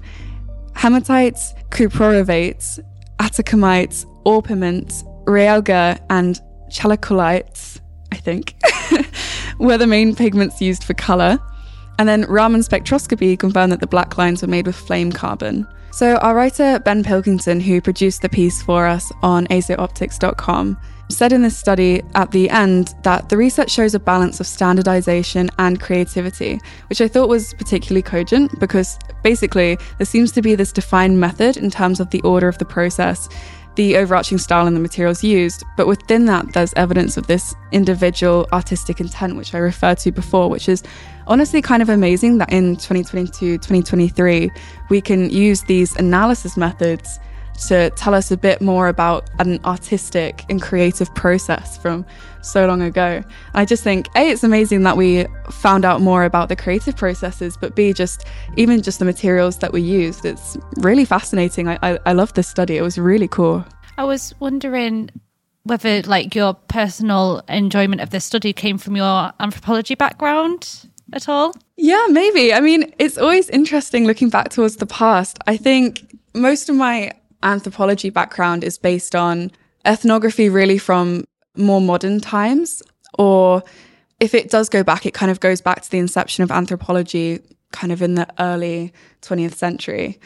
hematites, 0.74 1.54
cuprorivaite, 1.70 2.78
atacamites, 3.18 4.04
orpiment, 4.24 5.02
realgar, 5.24 5.98
and 6.11 6.40
chalcolites, 6.70 7.81
I 8.12 8.16
think, 8.16 8.54
were 9.59 9.78
the 9.78 9.87
main 9.87 10.14
pigments 10.14 10.61
used 10.61 10.85
for 10.85 10.94
colour. 10.94 11.38
And 11.98 12.08
then 12.08 12.22
Raman 12.22 12.61
spectroscopy 12.61 13.38
confirmed 13.38 13.72
that 13.72 13.80
the 13.80 13.87
black 13.87 14.16
lines 14.16 14.42
were 14.42 14.48
made 14.48 14.66
with 14.66 14.76
flame 14.76 15.11
carbon. 15.11 15.66
So 15.90 16.16
our 16.16 16.34
writer 16.34 16.78
Ben 16.78 17.02
Pilkington, 17.02 17.61
who 17.61 17.80
produced 17.80 18.22
the 18.22 18.28
piece 18.28 18.62
for 18.62 18.87
us 18.87 19.11
on 19.22 19.46
azooptics.com, 19.48 20.78
said 21.11 21.32
in 21.32 21.42
this 21.42 21.56
study 21.56 22.02
at 22.14 22.30
the 22.30 22.50
end 22.50 22.94
that 23.02 23.28
the 23.28 23.37
research 23.37 23.70
shows 23.70 23.94
a 23.94 23.98
balance 23.98 24.40
of 24.40 24.46
standardization 24.46 25.50
and 25.58 25.80
creativity, 25.80 26.61
which 26.88 27.00
I 27.00 27.08
thought 27.08 27.28
was 27.28 27.54
particularly 27.54 28.02
cogent 28.02 28.61
because 28.61 28.98
basically 29.22 29.78
there 29.96 30.06
seems 30.06 30.32
to 30.32 30.42
be 30.42 30.54
this 30.54 30.72
defined 30.72 31.18
method 31.18 31.56
in 31.56 31.70
terms 31.70 31.98
of 31.98 32.11
the 32.11 32.20
order 32.22 32.46
of 32.46 32.58
the 32.58 32.64
process, 32.64 33.28
the 33.78 33.96
overarching 33.96 34.38
style 34.38 34.66
and 34.66 34.74
the 34.74 34.80
materials 34.80 35.22
used, 35.22 35.62
but 35.76 35.86
within 35.86 36.24
that 36.24 36.52
there's 36.52 36.74
evidence 36.74 37.16
of 37.16 37.28
this 37.28 37.54
individual 37.70 38.48
artistic 38.52 39.00
intent, 39.00 39.36
which 39.36 39.54
I 39.54 39.58
referred 39.58 39.98
to 39.98 40.10
before, 40.10 40.50
which 40.50 40.68
is 40.68 40.82
honestly 41.28 41.62
kind 41.62 41.80
of 41.80 41.88
amazing 41.88 42.38
that 42.38 42.52
in 42.52 42.74
2022, 42.74 43.56
2023, 43.58 44.50
we 44.90 45.00
can 45.00 45.30
use 45.30 45.62
these 45.62 45.94
analysis 45.94 46.56
methods 46.56 47.20
to 47.66 47.90
tell 47.90 48.14
us 48.14 48.30
a 48.30 48.36
bit 48.36 48.60
more 48.60 48.88
about 48.88 49.28
an 49.40 49.58
artistic 49.64 50.44
and 50.48 50.62
creative 50.62 51.12
process 51.14 51.76
from 51.76 52.06
so 52.42 52.66
long 52.66 52.82
ago. 52.82 53.22
I 53.54 53.64
just 53.64 53.82
think 53.82 54.06
A, 54.16 54.30
it's 54.30 54.44
amazing 54.44 54.82
that 54.84 54.96
we 54.96 55.26
found 55.50 55.84
out 55.84 56.00
more 56.00 56.24
about 56.24 56.48
the 56.48 56.56
creative 56.56 56.96
processes, 56.96 57.56
but 57.56 57.74
B, 57.74 57.92
just 57.92 58.24
even 58.56 58.82
just 58.82 58.98
the 58.98 59.04
materials 59.04 59.58
that 59.58 59.72
we 59.72 59.80
used. 59.80 60.24
It's 60.24 60.56
really 60.76 61.04
fascinating. 61.04 61.68
I, 61.68 61.78
I, 61.82 61.98
I 62.06 62.12
love 62.12 62.34
this 62.34 62.48
study. 62.48 62.76
It 62.76 62.82
was 62.82 62.98
really 62.98 63.28
cool. 63.28 63.64
I 63.96 64.04
was 64.04 64.34
wondering 64.38 65.10
whether 65.64 66.02
like 66.02 66.34
your 66.34 66.54
personal 66.54 67.42
enjoyment 67.48 68.00
of 68.00 68.10
this 68.10 68.24
study 68.24 68.52
came 68.52 68.78
from 68.78 68.96
your 68.96 69.32
anthropology 69.40 69.94
background 69.94 70.86
at 71.12 71.28
all. 71.28 71.54
Yeah, 71.76 72.06
maybe. 72.10 72.52
I 72.54 72.60
mean, 72.60 72.94
it's 72.98 73.18
always 73.18 73.48
interesting 73.50 74.06
looking 74.06 74.30
back 74.30 74.50
towards 74.50 74.76
the 74.76 74.86
past. 74.86 75.38
I 75.46 75.56
think 75.56 76.16
most 76.34 76.68
of 76.68 76.76
my 76.76 77.12
anthropology 77.42 78.11
background 78.11 78.64
is 78.64 78.79
based 78.79 79.14
on 79.14 79.51
ethnography, 79.85 80.48
really 80.48 80.79
from 80.79 81.24
more 81.57 81.81
modern 81.81 82.20
times. 82.20 82.83
Or 83.18 83.62
if 84.20 84.35
it 84.35 84.51
does 84.51 84.68
go 84.68 84.83
back, 84.83 85.07
it 85.07 85.14
kind 85.14 85.31
of 85.31 85.40
goes 85.40 85.61
back 85.61 85.83
to 85.83 85.90
the 85.90 85.98
inception 85.98 86.44
of 86.44 86.51
anthropology, 86.51 87.40
kind 87.72 87.92
of 87.92 88.03
in 88.03 88.14
the 88.14 88.29
early 88.38 88.92
20th 89.22 89.55
century. 89.55 90.20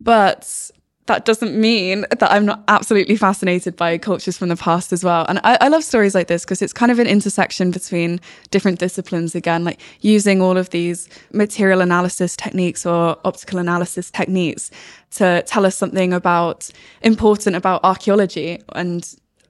But 0.00 0.70
that 1.06 1.26
doesn't 1.26 1.54
mean 1.54 2.06
that 2.10 2.32
I'm 2.32 2.46
not 2.46 2.64
absolutely 2.68 3.16
fascinated 3.16 3.76
by 3.76 3.98
cultures 3.98 4.38
from 4.38 4.48
the 4.48 4.56
past 4.56 4.92
as 4.92 5.04
well. 5.04 5.26
And 5.28 5.38
I, 5.44 5.58
I 5.60 5.68
love 5.68 5.84
stories 5.84 6.14
like 6.14 6.28
this 6.28 6.44
because 6.44 6.62
it's 6.62 6.72
kind 6.72 6.90
of 6.90 6.98
an 6.98 7.06
intersection 7.06 7.70
between 7.70 8.20
different 8.50 8.78
disciplines 8.78 9.34
again, 9.34 9.64
like 9.64 9.80
using 10.00 10.40
all 10.40 10.56
of 10.56 10.70
these 10.70 11.08
material 11.32 11.82
analysis 11.82 12.36
techniques 12.36 12.86
or 12.86 13.18
optical 13.24 13.58
analysis 13.58 14.10
techniques 14.10 14.70
to 15.12 15.42
tell 15.46 15.66
us 15.66 15.76
something 15.76 16.14
about 16.14 16.70
important 17.02 17.54
about 17.54 17.84
archaeology. 17.84 18.62
And 18.74 19.06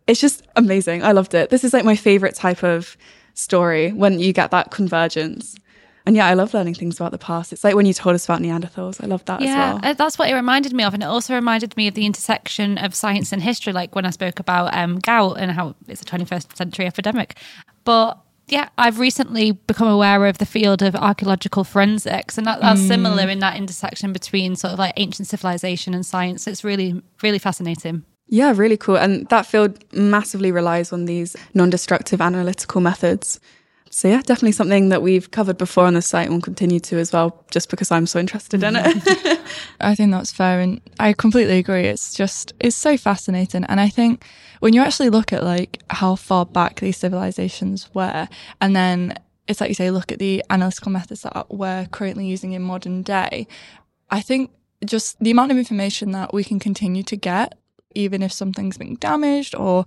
it's 0.08 0.20
just 0.20 0.42
amazing. 0.56 1.04
I 1.04 1.12
loved 1.12 1.34
it. 1.34 1.50
This 1.50 1.62
is 1.62 1.72
like 1.72 1.84
my 1.84 1.96
favorite 1.96 2.34
type 2.34 2.64
of 2.64 2.96
story 3.34 3.92
when 3.92 4.18
you 4.18 4.32
get 4.32 4.50
that 4.50 4.72
convergence. 4.72 5.54
And 6.06 6.14
yeah, 6.16 6.26
I 6.26 6.34
love 6.34 6.52
learning 6.52 6.74
things 6.74 7.00
about 7.00 7.12
the 7.12 7.18
past. 7.18 7.52
It's 7.52 7.64
like 7.64 7.74
when 7.74 7.86
you 7.86 7.94
told 7.94 8.14
us 8.14 8.26
about 8.26 8.40
Neanderthals. 8.40 9.02
I 9.02 9.06
love 9.06 9.24
that 9.24 9.40
Yeah, 9.40 9.48
as 9.48 9.56
well. 9.56 9.90
uh, 9.90 9.94
that's 9.94 10.18
what 10.18 10.28
it 10.28 10.34
reminded 10.34 10.74
me 10.74 10.84
of, 10.84 10.92
and 10.92 11.02
it 11.02 11.06
also 11.06 11.34
reminded 11.34 11.76
me 11.76 11.88
of 11.88 11.94
the 11.94 12.04
intersection 12.04 12.76
of 12.76 12.94
science 12.94 13.32
and 13.32 13.42
history, 13.42 13.72
like 13.72 13.94
when 13.94 14.04
I 14.04 14.10
spoke 14.10 14.38
about 14.38 14.74
um, 14.76 14.98
gout 14.98 15.38
and 15.38 15.50
how 15.50 15.74
it's 15.88 16.02
a 16.02 16.04
21st 16.04 16.56
century 16.56 16.86
epidemic. 16.86 17.38
But 17.84 18.18
yeah, 18.48 18.68
I've 18.76 18.98
recently 18.98 19.52
become 19.52 19.88
aware 19.88 20.26
of 20.26 20.36
the 20.36 20.44
field 20.44 20.82
of 20.82 20.94
archaeological 20.94 21.64
forensics, 21.64 22.36
and 22.36 22.46
that, 22.46 22.60
that's 22.60 22.82
similar 22.82 23.26
in 23.28 23.38
that 23.38 23.56
intersection 23.56 24.12
between 24.12 24.56
sort 24.56 24.74
of 24.74 24.78
like 24.78 24.92
ancient 24.98 25.28
civilization 25.28 25.94
and 25.94 26.04
science. 26.04 26.46
It's 26.46 26.62
really, 26.62 27.00
really 27.22 27.38
fascinating. 27.38 28.04
Yeah, 28.26 28.52
really 28.54 28.76
cool. 28.76 28.96
And 28.96 29.26
that 29.30 29.46
field 29.46 29.82
massively 29.94 30.52
relies 30.52 30.92
on 30.92 31.06
these 31.06 31.34
non 31.54 31.70
destructive 31.70 32.20
analytical 32.20 32.82
methods 32.82 33.40
So 33.94 34.08
yeah, 34.08 34.22
definitely 34.22 34.50
something 34.50 34.88
that 34.88 35.02
we've 35.02 35.30
covered 35.30 35.56
before 35.56 35.84
on 35.86 35.94
the 35.94 36.02
site 36.02 36.26
and 36.26 36.34
will 36.34 36.42
continue 36.42 36.80
to 36.80 36.98
as 36.98 37.12
well, 37.12 37.44
just 37.52 37.70
because 37.70 37.92
I'm 37.92 38.08
so 38.08 38.18
interested 38.18 38.64
in 38.64 38.74
it. 38.74 38.84
Mm-hmm. 38.84 39.46
I 39.80 39.94
think 39.94 40.10
that's 40.10 40.32
fair 40.32 40.58
and 40.58 40.80
I 40.98 41.12
completely 41.12 41.58
agree. 41.58 41.84
It's 41.84 42.12
just 42.12 42.54
it's 42.58 42.74
so 42.74 42.96
fascinating 42.96 43.62
and 43.62 43.80
I 43.80 43.88
think 43.88 44.24
when 44.58 44.72
you 44.72 44.80
actually 44.80 45.10
look 45.10 45.32
at 45.32 45.44
like 45.44 45.80
how 45.90 46.16
far 46.16 46.44
back 46.44 46.80
these 46.80 46.96
civilizations 46.96 47.88
were 47.94 48.28
and 48.60 48.74
then 48.74 49.14
it's 49.46 49.60
like 49.60 49.68
you 49.68 49.74
say 49.74 49.92
look 49.92 50.10
at 50.10 50.18
the 50.18 50.42
analytical 50.50 50.90
methods 50.90 51.22
that 51.22 51.46
we're 51.48 51.86
currently 51.92 52.26
using 52.26 52.50
in 52.50 52.62
modern 52.62 53.02
day, 53.02 53.46
I 54.10 54.22
think 54.22 54.50
just 54.84 55.20
the 55.20 55.30
amount 55.30 55.52
of 55.52 55.56
information 55.56 56.10
that 56.10 56.34
we 56.34 56.42
can 56.42 56.58
continue 56.58 57.04
to 57.04 57.16
get 57.16 57.56
even 57.94 58.24
if 58.24 58.32
something's 58.32 58.76
been 58.76 58.96
damaged 58.96 59.54
or 59.54 59.86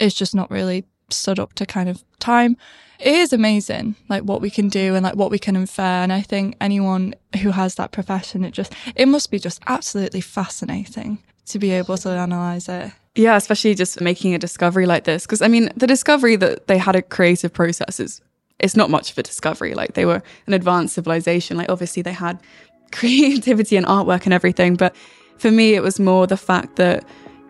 it's 0.00 0.16
just 0.16 0.34
not 0.34 0.50
really 0.50 0.84
stood 1.10 1.38
up 1.38 1.54
to 1.54 1.66
kind 1.66 1.88
of 1.88 2.02
time. 2.18 2.56
It 2.98 3.14
is 3.14 3.32
amazing, 3.32 3.94
like 4.08 4.24
what 4.24 4.40
we 4.40 4.50
can 4.50 4.68
do 4.68 4.94
and 4.94 5.04
like 5.04 5.14
what 5.14 5.30
we 5.30 5.38
can 5.38 5.54
infer. 5.54 5.82
And 5.82 6.12
I 6.12 6.20
think 6.20 6.56
anyone 6.60 7.14
who 7.42 7.50
has 7.50 7.76
that 7.76 7.92
profession, 7.92 8.44
it 8.44 8.50
just, 8.50 8.74
it 8.96 9.06
must 9.06 9.30
be 9.30 9.38
just 9.38 9.62
absolutely 9.68 10.20
fascinating 10.20 11.18
to 11.46 11.58
be 11.58 11.70
able 11.70 11.96
to 11.98 12.10
analyze 12.10 12.68
it. 12.68 12.92
Yeah, 13.14 13.36
especially 13.36 13.74
just 13.74 14.00
making 14.00 14.34
a 14.34 14.38
discovery 14.38 14.86
like 14.86 15.04
this. 15.04 15.26
Because 15.26 15.42
I 15.42 15.48
mean, 15.48 15.70
the 15.76 15.86
discovery 15.86 16.36
that 16.36 16.66
they 16.66 16.78
had 16.78 16.96
a 16.96 17.02
creative 17.02 17.52
process 17.52 18.00
is, 18.00 18.20
it's 18.58 18.76
not 18.76 18.90
much 18.90 19.12
of 19.12 19.18
a 19.18 19.22
discovery. 19.22 19.74
Like 19.74 19.94
they 19.94 20.04
were 20.04 20.22
an 20.46 20.54
advanced 20.54 20.94
civilization. 20.94 21.56
Like 21.56 21.68
obviously 21.68 22.02
they 22.02 22.12
had 22.12 22.40
creativity 22.92 23.76
and 23.76 23.86
artwork 23.86 24.24
and 24.24 24.32
everything. 24.32 24.74
But 24.74 24.94
for 25.38 25.50
me, 25.50 25.74
it 25.74 25.82
was 25.82 26.00
more 26.00 26.26
the 26.26 26.36
fact 26.36 26.76
that 26.76 27.04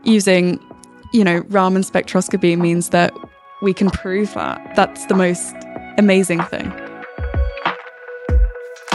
using, 0.04 0.60
you 1.12 1.24
know, 1.24 1.38
Raman 1.48 1.82
spectroscopy 1.82 2.56
means 2.58 2.90
that 2.90 3.12
we 3.62 3.74
can 3.74 3.90
prove 3.90 4.32
that. 4.34 4.74
That's 4.76 5.06
the 5.06 5.14
most 5.14 5.54
amazing 5.96 6.42
thing. 6.42 6.72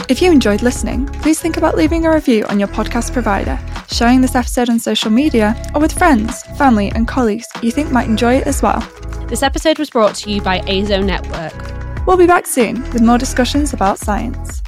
If 0.09 0.21
you 0.21 0.31
enjoyed 0.31 0.61
listening, 0.61 1.07
please 1.07 1.39
think 1.39 1.57
about 1.57 1.75
leaving 1.75 2.05
a 2.05 2.13
review 2.13 2.45
on 2.45 2.59
your 2.59 2.67
podcast 2.67 3.13
provider, 3.13 3.57
sharing 3.87 4.21
this 4.21 4.35
episode 4.35 4.69
on 4.69 4.79
social 4.79 5.09
media, 5.09 5.55
or 5.73 5.81
with 5.81 5.97
friends, 5.97 6.43
family, 6.57 6.91
and 6.91 7.07
colleagues 7.07 7.47
you 7.61 7.71
think 7.71 7.91
might 7.91 8.07
enjoy 8.07 8.35
it 8.35 8.47
as 8.47 8.61
well. 8.61 8.81
This 9.27 9.43
episode 9.43 9.79
was 9.79 9.89
brought 9.89 10.15
to 10.15 10.29
you 10.29 10.41
by 10.41 10.59
AzoNetwork. 10.59 12.05
We'll 12.05 12.17
be 12.17 12.27
back 12.27 12.45
soon 12.45 12.81
with 12.91 13.01
more 13.01 13.17
discussions 13.17 13.73
about 13.73 13.97
science. 13.97 14.61